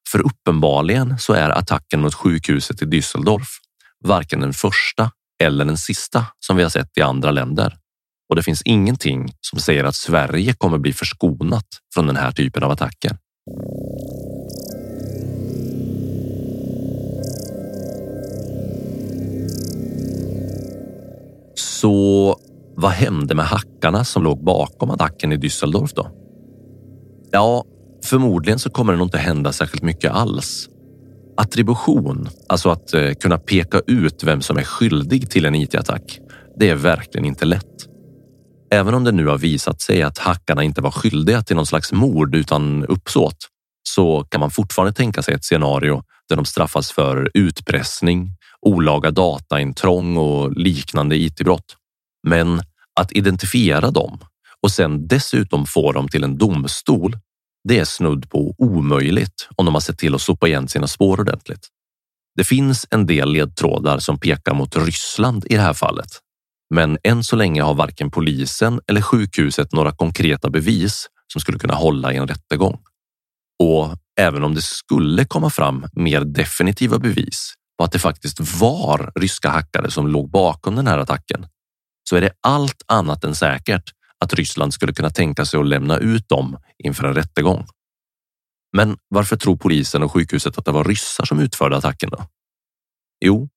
För 0.09 0.19
uppenbarligen 0.19 1.19
så 1.19 1.33
är 1.33 1.49
attacken 1.49 2.01
mot 2.01 2.13
sjukhuset 2.13 2.81
i 2.81 2.85
Düsseldorf 2.85 3.47
varken 4.03 4.39
den 4.39 4.53
första 4.53 5.11
eller 5.43 5.65
den 5.65 5.77
sista 5.77 6.25
som 6.39 6.57
vi 6.57 6.63
har 6.63 6.69
sett 6.69 6.97
i 6.97 7.01
andra 7.01 7.31
länder. 7.31 7.77
Och 8.33 8.37
det 8.37 8.43
finns 8.43 8.61
ingenting 8.61 9.33
som 9.41 9.59
säger 9.59 9.83
att 9.83 9.95
Sverige 9.95 10.53
kommer 10.53 10.77
bli 10.77 10.93
förskonat 10.93 11.65
från 11.93 12.07
den 12.07 12.15
här 12.15 12.31
typen 12.31 12.63
av 12.63 12.71
attacker. 12.71 13.17
Så 21.55 22.35
vad 22.75 22.91
hände 22.91 23.35
med 23.35 23.45
hackarna 23.45 24.03
som 24.03 24.23
låg 24.23 24.43
bakom 24.43 24.89
attacken 24.89 25.31
i 25.31 25.37
Düsseldorf 25.37 25.91
då? 25.95 26.07
Ja, 27.31 27.65
förmodligen 28.03 28.59
så 28.59 28.69
kommer 28.69 28.93
det 28.93 28.97
nog 28.97 29.07
inte 29.07 29.17
hända 29.17 29.51
särskilt 29.51 29.83
mycket 29.83 30.11
alls. 30.11 30.69
Attribution, 31.37 32.29
alltså 32.47 32.69
att 32.69 32.93
eh, 32.93 33.11
kunna 33.11 33.37
peka 33.37 33.81
ut 33.87 34.23
vem 34.23 34.41
som 34.41 34.57
är 34.57 34.63
skyldig 34.63 35.29
till 35.29 35.45
en 35.45 35.55
IT-attack, 35.55 36.19
det 36.57 36.69
är 36.69 36.75
verkligen 36.75 37.25
inte 37.25 37.45
lätt. 37.45 37.92
Även 38.73 38.93
om 38.93 39.03
det 39.03 39.11
nu 39.11 39.27
har 39.27 39.37
visat 39.37 39.81
sig 39.81 40.01
att 40.01 40.17
hackarna 40.17 40.63
inte 40.63 40.81
var 40.81 40.91
skyldiga 40.91 41.41
till 41.41 41.55
någon 41.55 41.65
slags 41.65 41.91
mord 41.91 42.35
utan 42.35 42.85
uppsåt, 42.85 43.37
så 43.89 44.23
kan 44.23 44.39
man 44.39 44.51
fortfarande 44.51 44.93
tänka 44.93 45.21
sig 45.21 45.33
ett 45.33 45.45
scenario 45.45 46.03
där 46.29 46.35
de 46.35 46.45
straffas 46.45 46.91
för 46.91 47.31
utpressning, 47.33 48.29
olaga 48.61 49.11
dataintrång 49.11 50.17
och 50.17 50.51
liknande 50.51 51.15
IT-brott. 51.15 51.75
Men 52.27 52.61
att 52.99 53.11
identifiera 53.11 53.91
dem 53.91 54.19
och 54.61 54.71
sen 54.71 55.07
dessutom 55.07 55.65
få 55.65 55.91
dem 55.91 56.07
till 56.07 56.23
en 56.23 56.37
domstol, 56.37 57.17
det 57.63 57.79
är 57.79 57.85
snudd 57.85 58.29
på 58.29 58.55
omöjligt 58.57 59.49
om 59.55 59.65
de 59.65 59.73
har 59.73 59.81
sett 59.81 59.97
till 59.97 60.15
att 60.15 60.21
sopa 60.21 60.47
igen 60.47 60.67
sina 60.67 60.87
spår 60.87 61.19
ordentligt. 61.19 61.67
Det 62.35 62.43
finns 62.43 62.87
en 62.89 63.05
del 63.05 63.31
ledtrådar 63.31 63.99
som 63.99 64.19
pekar 64.19 64.53
mot 64.53 64.75
Ryssland 64.77 65.45
i 65.49 65.55
det 65.55 65.61
här 65.61 65.73
fallet. 65.73 66.22
Men 66.73 66.97
än 67.03 67.23
så 67.23 67.35
länge 67.35 67.61
har 67.61 67.73
varken 67.73 68.11
polisen 68.11 68.81
eller 68.87 69.01
sjukhuset 69.01 69.73
några 69.73 69.91
konkreta 69.91 70.49
bevis 70.49 71.07
som 71.33 71.41
skulle 71.41 71.59
kunna 71.59 71.73
hålla 71.73 72.13
i 72.13 72.17
en 72.17 72.27
rättegång. 72.27 72.79
Och 73.63 73.97
även 74.19 74.43
om 74.43 74.55
det 74.55 74.61
skulle 74.61 75.25
komma 75.25 75.49
fram 75.49 75.85
mer 75.93 76.21
definitiva 76.21 76.99
bevis 76.99 77.53
på 77.77 77.83
att 77.83 77.91
det 77.91 77.99
faktiskt 77.99 78.59
var 78.59 79.11
ryska 79.15 79.49
hackare 79.49 79.91
som 79.91 80.07
låg 80.07 80.29
bakom 80.29 80.75
den 80.75 80.87
här 80.87 80.97
attacken 80.97 81.47
så 82.09 82.15
är 82.15 82.21
det 82.21 82.31
allt 82.41 82.83
annat 82.87 83.23
än 83.23 83.35
säkert 83.35 83.91
att 84.19 84.33
Ryssland 84.33 84.73
skulle 84.73 84.93
kunna 84.93 85.09
tänka 85.09 85.45
sig 85.45 85.59
att 85.59 85.67
lämna 85.67 85.97
ut 85.97 86.29
dem 86.29 86.57
inför 86.83 87.03
en 87.03 87.15
rättegång. 87.15 87.65
Men 88.77 88.97
varför 89.07 89.37
tror 89.37 89.57
polisen 89.57 90.03
och 90.03 90.11
sjukhuset 90.11 90.57
att 90.57 90.65
det 90.65 90.71
var 90.71 90.83
ryssar 90.83 91.25
som 91.25 91.39
utförde 91.39 91.77
attacken 91.77 92.09
då? 92.09 92.25
Jo, 93.25 93.49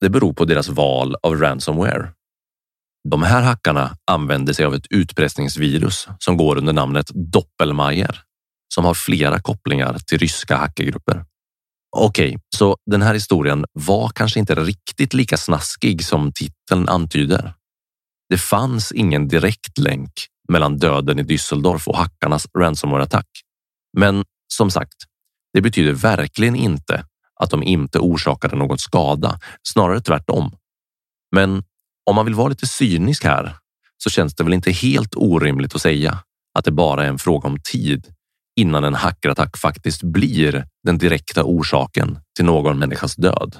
det 0.00 0.10
beror 0.10 0.32
på 0.32 0.44
deras 0.44 0.68
val 0.68 1.16
av 1.22 1.36
ransomware. 1.36 2.12
De 3.10 3.22
här 3.22 3.42
hackarna 3.42 3.96
använder 4.06 4.52
sig 4.52 4.64
av 4.64 4.74
ett 4.74 4.86
utpressningsvirus 4.90 6.08
som 6.18 6.36
går 6.36 6.58
under 6.58 6.72
namnet 6.72 7.10
Doppelmayr 7.14 8.22
som 8.74 8.84
har 8.84 8.94
flera 8.94 9.40
kopplingar 9.40 9.98
till 9.98 10.18
ryska 10.18 10.56
hackergrupper. 10.56 11.24
Okej, 11.96 12.28
okay, 12.28 12.38
så 12.56 12.76
den 12.90 13.02
här 13.02 13.14
historien 13.14 13.64
var 13.72 14.08
kanske 14.08 14.40
inte 14.40 14.54
riktigt 14.54 15.14
lika 15.14 15.36
snaskig 15.36 16.04
som 16.04 16.32
titeln 16.32 16.88
antyder. 16.88 17.54
Det 18.28 18.38
fanns 18.38 18.92
ingen 18.92 19.28
direkt 19.28 19.78
länk 19.78 20.12
mellan 20.48 20.78
döden 20.78 21.18
i 21.18 21.22
Düsseldorf 21.22 21.88
och 21.88 21.96
hackarnas 21.96 22.46
ransomware-attack. 22.58 23.26
Men 23.98 24.24
som 24.54 24.70
sagt, 24.70 24.94
det 25.52 25.60
betyder 25.60 25.92
verkligen 25.92 26.56
inte 26.56 27.04
att 27.40 27.50
de 27.50 27.62
inte 27.62 27.98
orsakade 27.98 28.56
någon 28.56 28.78
skada, 28.78 29.38
snarare 29.68 30.00
tvärtom. 30.00 30.56
Men 31.34 31.64
om 32.10 32.16
man 32.16 32.24
vill 32.24 32.34
vara 32.34 32.48
lite 32.48 32.66
cynisk 32.66 33.24
här 33.24 33.56
så 33.98 34.10
känns 34.10 34.34
det 34.34 34.44
väl 34.44 34.52
inte 34.52 34.70
helt 34.70 35.14
orimligt 35.16 35.74
att 35.74 35.82
säga 35.82 36.18
att 36.58 36.64
det 36.64 36.70
bara 36.70 37.04
är 37.04 37.08
en 37.08 37.18
fråga 37.18 37.48
om 37.48 37.58
tid 37.60 38.06
innan 38.56 38.84
en 38.84 38.94
hackerattack 38.94 39.56
faktiskt 39.56 40.02
blir 40.02 40.66
den 40.84 40.98
direkta 40.98 41.44
orsaken 41.44 42.18
till 42.36 42.44
någon 42.44 42.78
människas 42.78 43.16
död. 43.16 43.56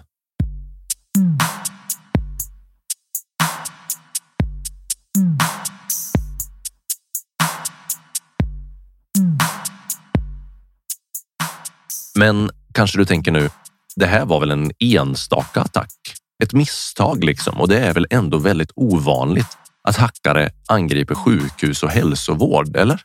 Men 12.19 12.51
kanske 12.75 12.99
du 12.99 13.05
tänker 13.05 13.33
nu, 13.33 13.51
det 13.97 14.07
här 14.07 14.27
var 14.27 14.41
väl 14.41 14.51
en 14.51 14.71
enstaka 14.79 15.61
attack? 15.61 16.22
Ett 16.43 16.53
misstag 16.53 17.25
liksom 17.25 17.61
och 17.61 17.69
det 17.69 17.79
är 17.79 17.95
väl 17.95 18.07
ändå 18.11 18.39
väldigt 18.39 18.73
ovanligt 18.75 19.59
att 19.89 19.97
hackare 19.97 20.51
angriper 20.69 21.15
sjukhus 21.15 21.83
och 21.83 21.91
hälsovård, 21.91 22.77
eller? 22.77 23.01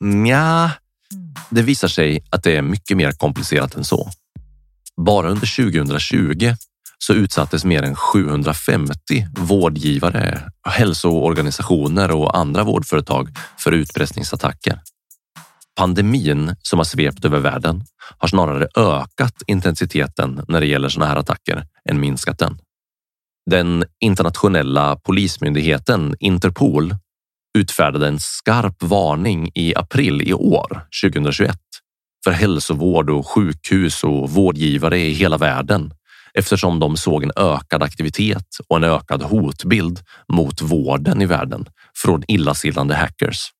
Nja, 0.00 0.70
det 1.50 1.62
visar 1.62 1.88
sig 1.88 2.24
att 2.30 2.42
det 2.42 2.56
är 2.56 2.62
mycket 2.62 2.96
mer 2.96 3.12
komplicerat 3.12 3.74
än 3.74 3.84
så. 3.84 4.10
Bara 4.96 5.28
under 5.28 5.72
2020 5.72 6.54
så 6.98 7.12
utsattes 7.12 7.64
mer 7.64 7.82
än 7.82 7.96
750 7.96 9.26
vårdgivare, 9.36 10.42
hälsoorganisationer 10.68 12.10
och 12.10 12.38
andra 12.38 12.64
vårdföretag 12.64 13.28
för 13.58 13.72
utpressningsattacker. 13.72 14.80
Pandemin 15.78 16.56
som 16.62 16.78
har 16.78 16.84
svept 16.84 17.24
över 17.24 17.38
världen 17.38 17.84
har 18.18 18.28
snarare 18.28 18.68
ökat 18.76 19.42
intensiteten 19.46 20.44
när 20.48 20.60
det 20.60 20.66
gäller 20.66 20.88
sådana 20.88 21.10
här 21.10 21.16
attacker 21.16 21.66
än 21.90 22.00
minskat 22.00 22.38
den. 22.38 22.58
Den 23.50 23.84
internationella 24.00 24.96
polismyndigheten 24.96 26.16
Interpol 26.20 26.94
utfärdade 27.58 28.08
en 28.08 28.20
skarp 28.20 28.82
varning 28.82 29.50
i 29.54 29.74
april 29.74 30.22
i 30.22 30.32
år, 30.32 30.86
2021, 31.04 31.58
för 32.24 32.30
hälsovård 32.30 33.10
och 33.10 33.26
sjukhus 33.26 34.04
och 34.04 34.30
vårdgivare 34.30 34.98
i 34.98 35.12
hela 35.12 35.36
världen 35.36 35.92
eftersom 36.34 36.80
de 36.80 36.96
såg 36.96 37.22
en 37.22 37.32
ökad 37.36 37.82
aktivitet 37.82 38.46
och 38.68 38.76
en 38.76 38.84
ökad 38.84 39.22
hotbild 39.22 40.00
mot 40.32 40.62
vården 40.62 41.22
i 41.22 41.26
världen 41.26 41.66
från 41.96 42.22
illasinnade 42.28 42.94
hackers. 42.94 43.50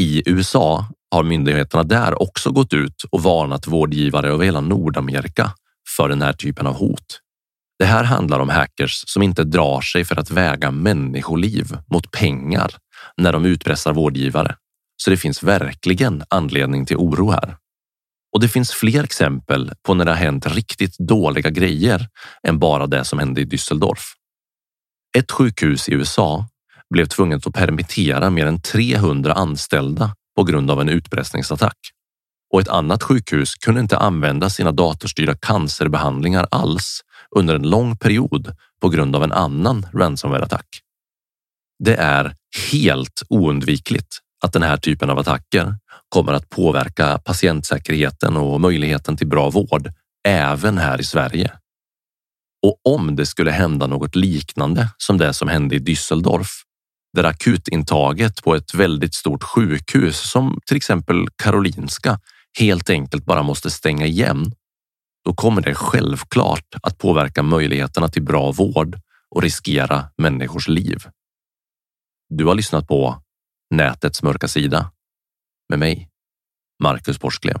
I 0.00 0.30
USA 0.30 0.86
har 1.14 1.24
myndigheterna 1.24 1.82
där 1.82 2.22
också 2.22 2.50
gått 2.50 2.72
ut 2.72 3.04
och 3.10 3.22
varnat 3.22 3.66
vårdgivare 3.66 4.28
över 4.28 4.44
hela 4.44 4.60
Nordamerika 4.60 5.50
för 5.96 6.08
den 6.08 6.22
här 6.22 6.32
typen 6.32 6.66
av 6.66 6.74
hot. 6.74 7.20
Det 7.78 7.84
här 7.84 8.04
handlar 8.04 8.40
om 8.40 8.48
hackers 8.48 9.04
som 9.06 9.22
inte 9.22 9.44
drar 9.44 9.80
sig 9.80 10.04
för 10.04 10.20
att 10.20 10.30
väga 10.30 10.70
människoliv 10.70 11.78
mot 11.86 12.10
pengar 12.10 12.70
när 13.16 13.32
de 13.32 13.44
utpressar 13.44 13.92
vårdgivare. 13.92 14.56
Så 14.96 15.10
det 15.10 15.16
finns 15.16 15.42
verkligen 15.42 16.24
anledning 16.30 16.86
till 16.86 16.96
oro 16.96 17.30
här. 17.30 17.56
Och 18.34 18.40
det 18.40 18.48
finns 18.48 18.72
fler 18.72 19.04
exempel 19.04 19.72
på 19.86 19.94
när 19.94 20.04
det 20.04 20.10
har 20.10 20.18
hänt 20.18 20.46
riktigt 20.46 20.98
dåliga 20.98 21.50
grejer 21.50 22.08
än 22.48 22.58
bara 22.58 22.86
det 22.86 23.04
som 23.04 23.18
hände 23.18 23.40
i 23.40 23.44
Düsseldorf. 23.44 24.02
Ett 25.18 25.30
sjukhus 25.30 25.88
i 25.88 25.94
USA 25.94 26.46
blev 26.90 27.06
tvunget 27.06 27.46
att 27.46 27.54
permittera 27.54 28.30
mer 28.30 28.46
än 28.46 28.60
300 28.60 29.32
anställda 29.32 30.14
på 30.36 30.44
grund 30.44 30.70
av 30.70 30.80
en 30.80 30.88
utpressningsattack. 30.88 31.78
Och 32.52 32.60
ett 32.60 32.68
annat 32.68 33.02
sjukhus 33.02 33.54
kunde 33.54 33.80
inte 33.80 33.98
använda 33.98 34.50
sina 34.50 34.72
datorstyrda 34.72 35.34
cancerbehandlingar 35.34 36.46
alls 36.50 37.00
under 37.36 37.54
en 37.54 37.70
lång 37.70 37.96
period 37.96 38.56
på 38.80 38.88
grund 38.88 39.16
av 39.16 39.24
en 39.24 39.32
annan 39.32 39.86
ransomware-attack. 39.92 40.66
Det 41.84 41.96
är 41.96 42.34
helt 42.72 43.22
oundvikligt 43.28 44.18
att 44.44 44.52
den 44.52 44.62
här 44.62 44.76
typen 44.76 45.10
av 45.10 45.18
attacker 45.18 45.76
kommer 46.08 46.32
att 46.32 46.50
påverka 46.50 47.18
patientsäkerheten 47.18 48.36
och 48.36 48.60
möjligheten 48.60 49.16
till 49.16 49.26
bra 49.26 49.50
vård 49.50 49.92
även 50.28 50.78
här 50.78 51.00
i 51.00 51.04
Sverige. 51.04 51.52
Och 52.62 52.94
om 52.94 53.16
det 53.16 53.26
skulle 53.26 53.50
hända 53.50 53.86
något 53.86 54.16
liknande 54.16 54.88
som 54.96 55.18
det 55.18 55.32
som 55.32 55.48
hände 55.48 55.74
i 55.74 55.78
Düsseldorf, 55.78 56.50
där 57.14 57.24
akutintaget 57.24 58.42
på 58.42 58.54
ett 58.54 58.74
väldigt 58.74 59.14
stort 59.14 59.42
sjukhus 59.42 60.30
som 60.30 60.60
till 60.66 60.76
exempel 60.76 61.28
Karolinska 61.36 62.20
helt 62.58 62.90
enkelt 62.90 63.24
bara 63.24 63.42
måste 63.42 63.70
stänga 63.70 64.06
igen, 64.06 64.52
då 65.24 65.34
kommer 65.34 65.62
det 65.62 65.74
självklart 65.74 66.74
att 66.82 66.98
påverka 66.98 67.42
möjligheterna 67.42 68.08
till 68.08 68.22
bra 68.22 68.52
vård 68.52 68.98
och 69.30 69.42
riskera 69.42 70.10
människors 70.16 70.68
liv. 70.68 70.98
Du 72.28 72.44
har 72.44 72.54
lyssnat 72.54 72.88
på 72.88 73.22
Nätets 73.70 74.22
mörka 74.22 74.48
sida 74.48 74.90
med 75.68 75.78
mig, 75.78 76.08
Marcus 76.82 77.20
Borsklev. 77.20 77.60